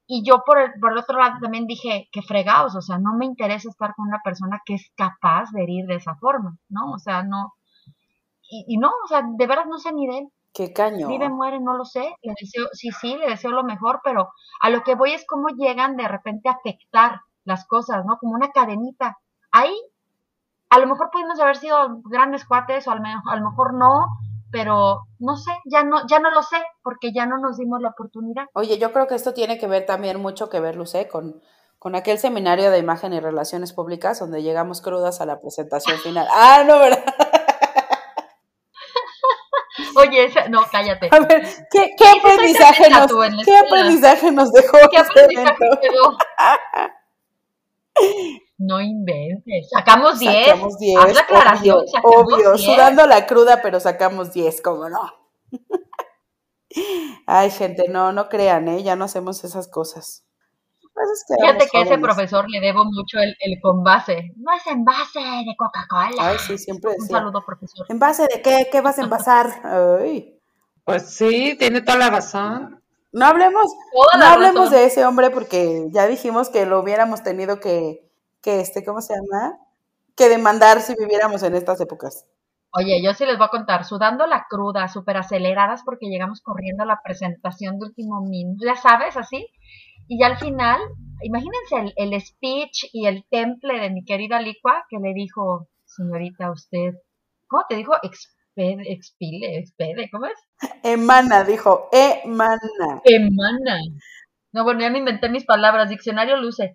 [0.07, 3.15] Y yo por el, por el otro lado también dije, que fregados, o sea, no
[3.15, 6.93] me interesa estar con una persona que es capaz de herir de esa forma, ¿no?
[6.93, 7.55] O sea, no.
[8.51, 10.29] Y, no, o sea, de verdad no sé ni de él.
[10.55, 11.09] Qué caño.
[11.09, 12.17] Vive, muere, no lo sé.
[12.23, 14.31] Le deseo, sí, sí, le deseo lo mejor, pero
[14.61, 18.17] a lo que voy es cómo llegan de repente a afectar las cosas, ¿no?
[18.19, 19.19] Como una cadenita.
[19.53, 19.75] Ahí
[20.71, 23.01] a lo mejor pudimos haber sido grandes cuates o a lo,
[23.51, 24.07] mejor no,
[24.51, 27.91] pero no sé, ya no, ya no lo sé, porque ya no nos dimos la
[27.91, 28.45] oportunidad.
[28.55, 31.41] Oye, yo creo que esto tiene que ver también mucho que ver, Luce, con,
[31.79, 36.27] con aquel seminario de imagen y relaciones públicas donde llegamos crudas a la presentación final.
[36.31, 37.05] Ah, no, ¿verdad?
[39.99, 41.09] Oye, no, cállate.
[41.11, 43.11] A ver, ¿qué, qué aprendizaje, nos,
[43.45, 44.79] ¿qué aprendizaje nos dejó?
[44.91, 46.17] ¿Qué aprendizaje quedó?
[48.59, 49.69] No inventes.
[49.71, 50.47] Sacamos 10.
[50.47, 50.99] Sacamos 10.
[50.99, 51.85] Haz la aclaración.
[52.03, 55.01] Obvio, sudando la cruda, pero sacamos 10, ¿cómo no?
[57.27, 58.83] Ay, gente, no, no crean, ¿eh?
[58.83, 60.25] Ya no hacemos esas cosas.
[60.99, 64.33] Pues Fíjate que a ese profesor le debo mucho el, el base.
[64.37, 66.11] No es envase de Coca-Cola.
[66.19, 67.17] Ay, sí, siempre decía.
[67.17, 67.87] Un saludo, profesor.
[67.89, 68.69] ¿Envase de qué?
[68.71, 69.47] ¿Qué vas a envasar?
[69.65, 70.39] Ay.
[70.85, 72.83] Pues sí, tiene toda la razón.
[73.13, 73.65] No hablemos,
[74.19, 78.07] no hablemos de ese hombre porque ya dijimos que lo hubiéramos tenido que,
[78.43, 79.59] que este, ¿cómo se llama?
[80.15, 82.27] Que demandar si viviéramos en estas épocas.
[82.71, 86.83] Oye, yo sí les voy a contar, sudando la cruda, súper aceleradas porque llegamos corriendo
[86.83, 89.49] a la presentación de último minuto, ya sabes, así.
[90.09, 90.81] Y ya al final,
[91.23, 96.95] imagínense el, speech y el temple de mi querida Licua que le dijo, señorita, usted,
[97.47, 97.93] ¿cómo te dijo?
[98.03, 100.39] Expede, expile, expede, ¿cómo es?
[100.83, 103.03] Emana, dijo, emana.
[103.05, 103.79] Emana.
[104.53, 106.75] No, bueno, ya me inventé mis palabras, diccionario luce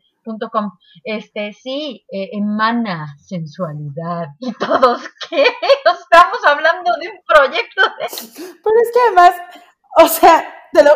[0.51, 0.71] com.
[1.03, 4.27] Este, sí, eh, emana sensualidad.
[4.39, 5.43] ¿Y todos qué?
[5.86, 9.36] Estamos hablando de un proyecto Pero es que además,
[9.97, 10.45] o sea,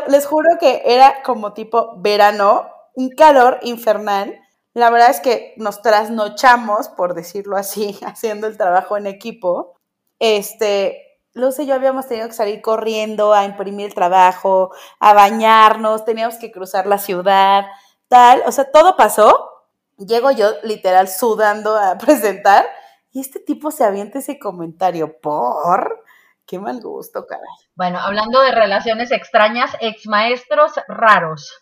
[0.07, 4.39] les juro que era como tipo verano un calor infernal.
[4.73, 9.75] La verdad es que nos trasnochamos, por decirlo así, haciendo el trabajo en equipo.
[10.19, 16.03] Este, Luz y yo habíamos tenido que salir corriendo a imprimir el trabajo, a bañarnos,
[16.03, 17.65] teníamos que cruzar la ciudad,
[18.07, 18.41] tal.
[18.47, 19.51] O sea, todo pasó.
[19.97, 22.67] Llego yo literal sudando a presentar
[23.11, 26.03] y este tipo se avienta ese comentario por...
[26.47, 27.43] Qué mal gusto, caray.
[27.75, 31.53] Bueno, hablando de relaciones extrañas, ex maestros raros.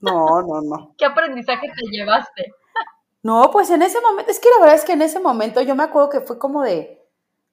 [0.00, 0.94] No, no, no.
[0.98, 2.54] ¿Qué aprendizaje te llevaste?
[3.22, 5.74] No, pues en ese momento, es que la verdad es que en ese momento yo
[5.74, 7.06] me acuerdo que fue como de,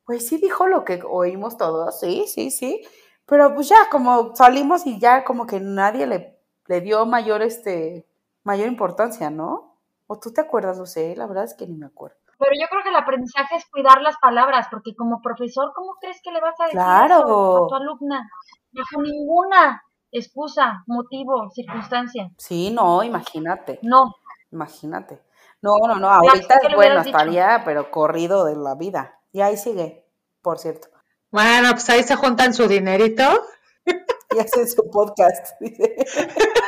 [0.06, 2.88] pues sí dijo lo que oímos todos, sí, sí, sí,
[3.26, 8.08] pero pues ya como salimos y ya como que nadie le, le dio mayor, este,
[8.44, 9.78] mayor importancia, ¿no?
[10.08, 12.18] ¿O tú te acuerdas, sé, La verdad es que ni me acuerdo.
[12.38, 16.20] Pero yo creo que el aprendizaje es cuidar las palabras, porque como profesor, ¿cómo crees
[16.24, 17.66] que le vas a decir claro.
[17.66, 18.30] a tu alumna?
[18.72, 19.82] Bajo ninguna
[20.12, 22.30] excusa, motivo, circunstancia.
[22.38, 23.80] Sí, no, imagínate.
[23.82, 24.16] No.
[24.52, 25.22] Imagínate.
[25.62, 29.20] No, no, no, ahorita es bueno, estaría, pero corrido de la vida.
[29.32, 30.06] Y ahí sigue,
[30.42, 30.90] por cierto.
[31.32, 33.24] Bueno, pues ahí se juntan su dinerito.
[34.36, 35.96] Y hacen su podcast, dice.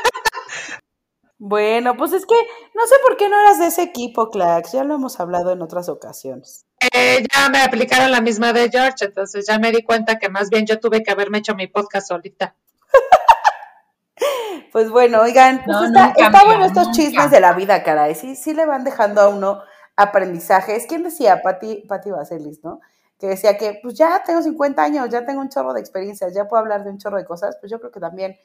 [1.41, 2.35] Bueno, pues es que
[2.75, 4.73] no sé por qué no eras de ese equipo, Clax.
[4.73, 6.65] Ya lo hemos hablado en otras ocasiones.
[6.93, 10.49] Eh, ya me aplicaron la misma de George, entonces ya me di cuenta que más
[10.49, 12.55] bien yo tuve que haberme hecho mi podcast solita.
[14.73, 15.77] pues bueno, oigan, pues
[16.17, 18.15] está, bueno estos chismes de la vida, caray.
[18.15, 19.61] Sí, sí le van dejando a uno
[19.95, 20.87] aprendizajes.
[20.87, 21.41] ¿Quién decía?
[21.41, 22.81] Pati, Pati Vaselis, ¿no?
[23.17, 26.49] Que decía que pues ya tengo 50 años, ya tengo un chorro de experiencias, ya
[26.49, 27.57] puedo hablar de un chorro de cosas.
[27.61, 28.37] Pues yo creo que también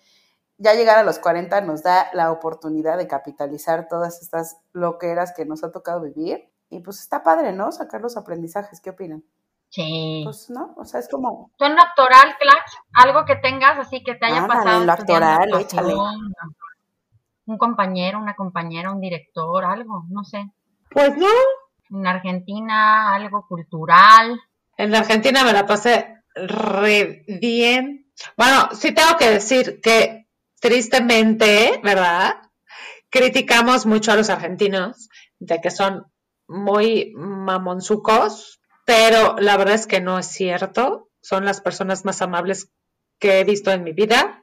[0.58, 5.44] ya llegar a los 40 nos da la oportunidad de capitalizar todas estas loqueras que
[5.44, 6.50] nos ha tocado vivir.
[6.70, 7.72] Y pues está padre, ¿no?
[7.72, 8.80] Sacar los aprendizajes.
[8.80, 9.24] ¿Qué opinan?
[9.68, 10.22] Sí.
[10.24, 11.50] Pues no, o sea, es como.
[11.58, 12.74] ¿Tú en actoral, Clash?
[12.94, 14.80] Algo que tengas así que te haya pasado.
[14.80, 15.94] En lo actoral, échale.
[17.46, 20.50] Un compañero, una compañera, un director, algo, no sé.
[20.90, 21.26] Pues no.
[21.90, 24.40] En Argentina, algo cultural.
[24.76, 28.12] En Argentina me la pasé re bien.
[28.36, 30.23] Bueno, sí tengo que decir que
[30.64, 32.36] tristemente, ¿verdad?
[33.10, 36.06] Criticamos mucho a los argentinos de que son
[36.48, 41.10] muy mamonzucos, pero la verdad es que no es cierto.
[41.20, 42.70] Son las personas más amables
[43.18, 44.42] que he visto en mi vida.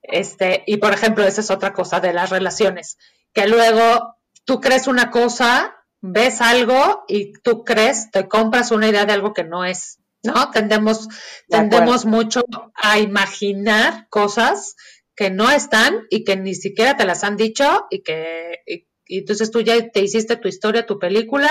[0.00, 2.96] Este, y por ejemplo, esa es otra cosa de las relaciones,
[3.34, 4.16] que luego
[4.46, 9.34] tú crees una cosa, ves algo y tú crees, te compras una idea de algo
[9.34, 10.50] que no es, ¿no?
[10.52, 11.06] Tendemos,
[11.50, 14.74] tendemos mucho a imaginar cosas
[15.18, 18.86] que no están y que ni siquiera te las han dicho y que y,
[19.18, 21.50] entonces tú ya te hiciste tu historia, tu película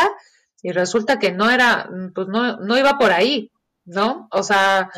[0.61, 3.51] y resulta que no era, pues no, no iba por ahí,
[3.83, 4.29] ¿no?
[4.31, 4.89] O sea,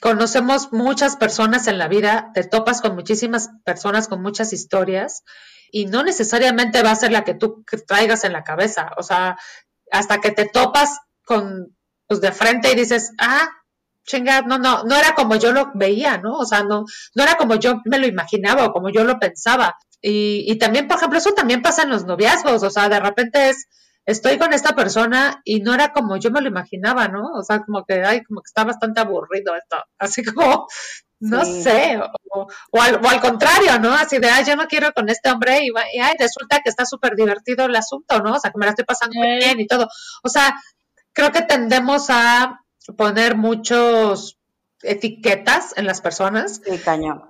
[0.00, 5.22] conocemos muchas personas en la vida, te topas con muchísimas personas con muchas historias
[5.70, 9.38] y no necesariamente va a ser la que tú traigas en la cabeza, o sea,
[9.92, 11.76] hasta que te topas con,
[12.08, 13.48] pues de frente y dices, ah,
[14.06, 16.38] chinga, no, no, no era como yo lo veía, ¿no?
[16.38, 16.84] O sea, no,
[17.14, 19.76] no era como yo me lo imaginaba o como yo lo pensaba.
[20.02, 23.50] Y, y también, por ejemplo, eso también pasa en los noviazgos, o sea, de repente
[23.50, 23.66] es,
[24.06, 27.32] estoy con esta persona y no era como yo me lo imaginaba, ¿no?
[27.34, 30.66] O sea, como que, ay, como que está bastante aburrido esto, así como,
[31.20, 33.92] no sé, o, o, al, o, al, contrario, ¿no?
[33.92, 36.86] Así de, ay, yo no quiero con este hombre y, y ay, resulta que está
[36.86, 38.34] súper divertido el asunto, ¿no?
[38.34, 39.86] O sea, que me la estoy pasando muy bien y todo.
[40.22, 40.54] O sea,
[41.12, 42.60] creo que tendemos a
[42.96, 44.38] poner muchos
[44.82, 46.60] etiquetas en las personas.
[46.64, 47.22] Sí, cañón.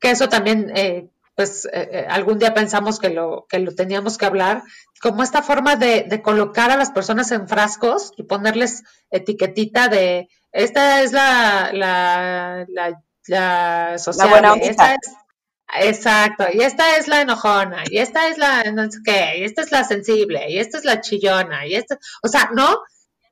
[0.00, 4.18] Que eso también, eh, pues, eh, eh, algún día pensamos que lo, que lo teníamos
[4.18, 4.62] que hablar,
[5.00, 10.28] como esta forma de, de, colocar a las personas en frascos y ponerles etiquetita de,
[10.52, 15.16] esta es la, la, la, la social, buena esta es,
[15.74, 19.62] Exacto, y esta es la enojona, y esta es la no sé qué, y esta
[19.62, 22.82] es la sensible, y esta es la chillona, y esta, o sea, ¿no?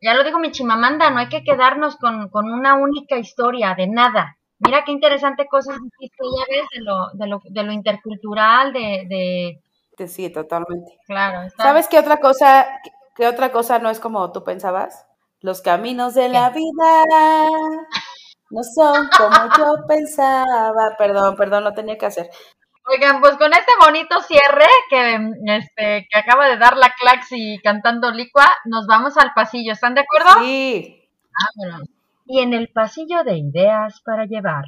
[0.00, 3.86] Ya lo dijo mi chimamanda, no hay que quedarnos con, con una única historia, de
[3.86, 4.36] nada.
[4.58, 9.60] Mira qué interesante cosas dijiste, ya ves, de lo, de lo, de lo intercultural, de,
[9.96, 10.06] de...
[10.08, 10.98] Sí, totalmente.
[11.06, 11.42] Claro.
[11.42, 11.62] Está...
[11.64, 12.66] ¿Sabes qué otra cosa,
[13.14, 15.06] qué otra cosa no es como tú pensabas?
[15.40, 17.04] Los caminos de la vida
[18.50, 20.96] no son como yo pensaba.
[20.98, 22.30] Perdón, perdón, lo tenía que hacer.
[22.92, 25.14] Oigan, pues con este bonito cierre que,
[25.56, 29.72] este, que acaba de dar la Claxi cantando Licua, nos vamos al pasillo.
[29.72, 30.42] ¿Están de acuerdo?
[30.42, 31.08] Sí.
[31.56, 31.88] Vámonos.
[32.26, 34.64] Y en el pasillo de ideas para llevar.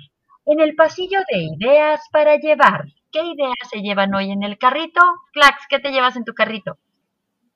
[0.47, 2.85] En el pasillo de ideas para llevar.
[3.11, 5.01] ¿Qué ideas se llevan hoy en el carrito?
[5.33, 6.79] Clax, ¿qué te llevas en tu carrito?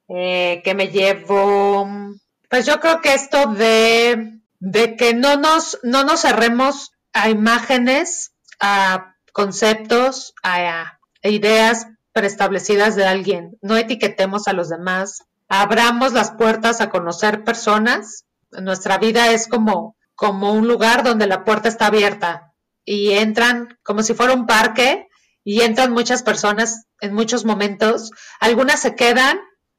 [0.09, 1.89] Eh, ¿Qué me llevo?
[2.51, 8.35] Pues yo creo que esto de, de que no nos, no nos cerremos a imágenes,
[8.61, 10.33] a conceptos,
[11.23, 18.25] ideas preestablecidas de alguien, no etiquetemos a los demás, abramos las puertas a conocer personas.
[18.51, 24.03] Nuestra vida es como, como un lugar donde la puerta está abierta y entran como
[24.03, 25.07] si fuera un parque
[25.45, 28.13] y entran muchas personas en muchos momentos.
[28.41, 29.39] Algunas se quedan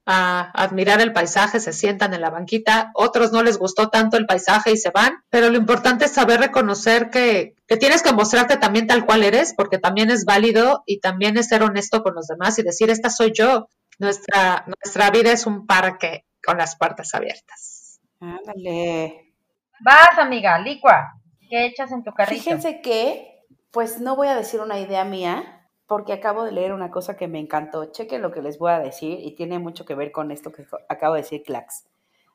[0.10, 4.26] a admirar el paisaje, se sientan en la banquita, otros no les gustó tanto el
[4.26, 8.56] paisaje y se van, pero lo importante es saber reconocer que, que, tienes que mostrarte
[8.56, 12.28] también tal cual eres, porque también es válido y también es ser honesto con los
[12.28, 13.68] demás y decir, esta soy yo,
[14.00, 18.00] nuestra, nuestra vida es un parque con las puertas abiertas.
[18.22, 19.34] Ándale.
[19.82, 22.42] Vas, amiga, licua, ¿qué echas en tu carrito?
[22.42, 25.57] Fíjense que, pues no voy a decir una idea mía,
[25.88, 27.86] porque acabo de leer una cosa que me encantó.
[27.86, 30.68] Chequen lo que les voy a decir y tiene mucho que ver con esto que
[30.90, 31.88] acabo de decir Clax.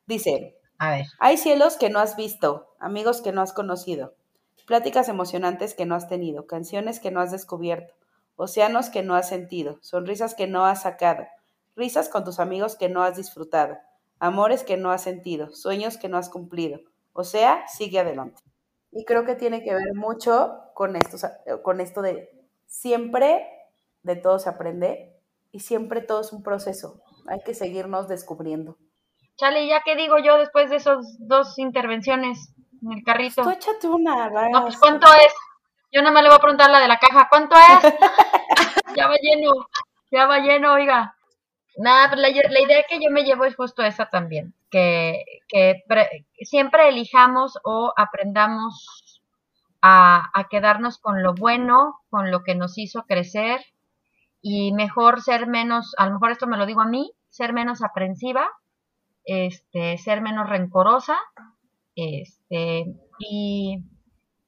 [0.07, 1.05] Dice, a ver.
[1.19, 4.15] Hay cielos que no has visto, amigos que no has conocido,
[4.65, 7.93] pláticas emocionantes que no has tenido, canciones que no has descubierto,
[8.35, 11.25] océanos que no has sentido, sonrisas que no has sacado,
[11.75, 13.77] risas con tus amigos que no has disfrutado,
[14.19, 16.79] amores que no has sentido, sueños que no has cumplido.
[17.13, 18.41] O sea, sigue adelante.
[18.91, 21.17] Y creo que tiene que ver mucho con esto,
[21.61, 22.42] con esto de
[22.73, 23.47] siempre
[24.01, 25.15] de todo se aprende
[25.51, 27.01] y siempre todo es un proceso.
[27.27, 28.77] Hay que seguirnos descubriendo.
[29.37, 33.43] Chale, ¿ya qué digo yo después de esas dos intervenciones en el carrito?
[33.43, 35.33] Tú échate una, No, pues ¿cuánto es?
[35.91, 37.93] Yo nada más le voy a preguntar la de la caja, ¿cuánto es?
[38.97, 39.67] ya va lleno,
[40.11, 41.15] ya va lleno, oiga.
[41.77, 45.83] Nada, pues la, la, idea que yo me llevo es justo esa también, que, que
[46.41, 49.02] siempre elijamos o aprendamos
[49.85, 53.59] a, quedarnos con lo bueno, con lo que nos hizo crecer
[54.41, 57.83] y mejor ser menos, a lo mejor esto me lo digo a mí, ser menos
[57.83, 58.49] aprensiva,
[59.25, 61.17] este, ser menos rencorosa,
[61.95, 62.85] este,
[63.19, 63.83] y,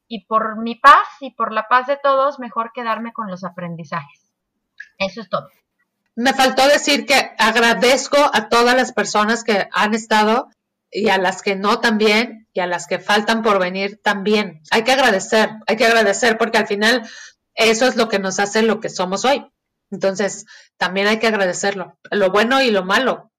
[0.08, 4.32] y por mi paz y por la paz de todos, mejor quedarme con los aprendizajes.
[4.98, 5.50] Eso es todo.
[6.16, 10.48] Me faltó decir que agradezco a todas las personas que han estado
[10.96, 14.62] y a las que no también y a las que faltan por venir también.
[14.72, 17.08] Hay que agradecer, hay que agradecer porque al final
[17.54, 19.46] eso es lo que nos hace lo que somos hoy.
[19.92, 20.46] Entonces,
[20.78, 23.32] también hay que agradecerlo, lo bueno y lo malo.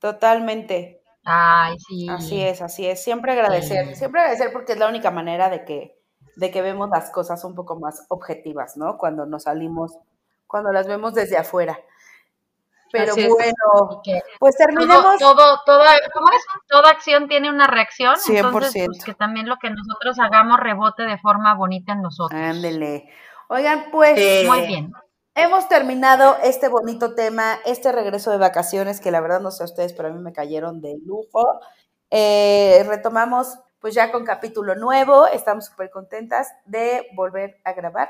[0.00, 1.00] Totalmente.
[1.24, 2.08] Ay, sí.
[2.08, 3.02] Así es, así es.
[3.02, 5.98] Siempre agradecer, siempre agradecer porque es la única manera de que,
[6.36, 8.98] de que vemos las cosas un poco más objetivas, ¿no?
[8.98, 9.96] Cuando nos salimos,
[10.46, 11.78] cuando las vemos desde afuera.
[12.98, 14.02] Pero bueno,
[14.38, 15.18] pues terminemos.
[15.18, 15.92] Todo, toda,
[16.68, 18.16] toda acción tiene una reacción.
[18.16, 18.36] 100%.
[18.36, 22.40] Entonces, pues, que también lo que nosotros hagamos rebote de forma bonita en nosotros.
[22.40, 23.08] Ándele.
[23.48, 24.46] Oigan, pues.
[24.46, 24.92] Muy bien.
[25.34, 29.66] Hemos terminado este bonito tema, este regreso de vacaciones, que la verdad no sé a
[29.66, 31.60] ustedes, pero a mí me cayeron de lujo.
[32.10, 38.08] Eh, retomamos pues ya con capítulo nuevo, estamos súper contentas de volver a grabar.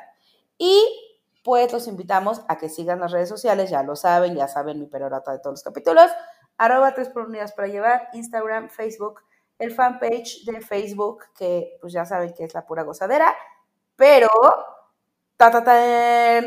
[0.57, 1.16] Y
[1.47, 4.87] pues los invitamos a que sigan las redes sociales, ya lo saben, ya saben mi
[4.87, 6.11] perorata de todos los capítulos,
[6.59, 9.23] arroba tres por unidades para llevar, Instagram, Facebook,
[9.57, 13.33] el fanpage de Facebook, que pues ya saben que es la pura gozadera,
[13.95, 14.27] pero
[15.37, 15.53] ta,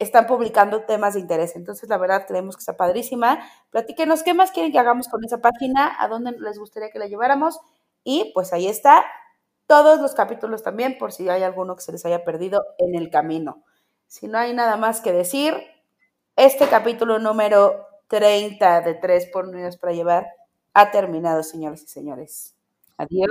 [0.00, 1.54] están publicando temas de interés.
[1.54, 3.38] Entonces, la verdad, creemos que está padrísima.
[3.70, 7.06] Platíquenos qué más quieren que hagamos con esa página, a dónde les gustaría que la
[7.06, 7.60] lleváramos
[8.04, 9.04] y pues ahí está
[9.66, 13.10] todos los capítulos también, por si hay alguno que se les haya perdido en el
[13.10, 13.64] camino.
[14.06, 15.54] Si no hay nada más que decir,
[16.36, 20.26] este capítulo número 30 de 3 por unidades para llevar
[20.74, 22.54] ha terminado, señores y señores.
[22.98, 23.30] Adiós.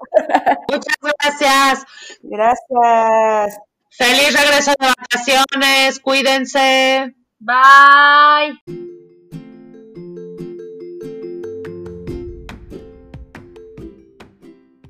[0.68, 1.84] Muchas gracias.
[2.22, 3.60] Gracias.
[3.90, 6.00] Feliz regreso de vacaciones.
[6.00, 7.14] Cuídense.
[7.38, 8.95] Bye.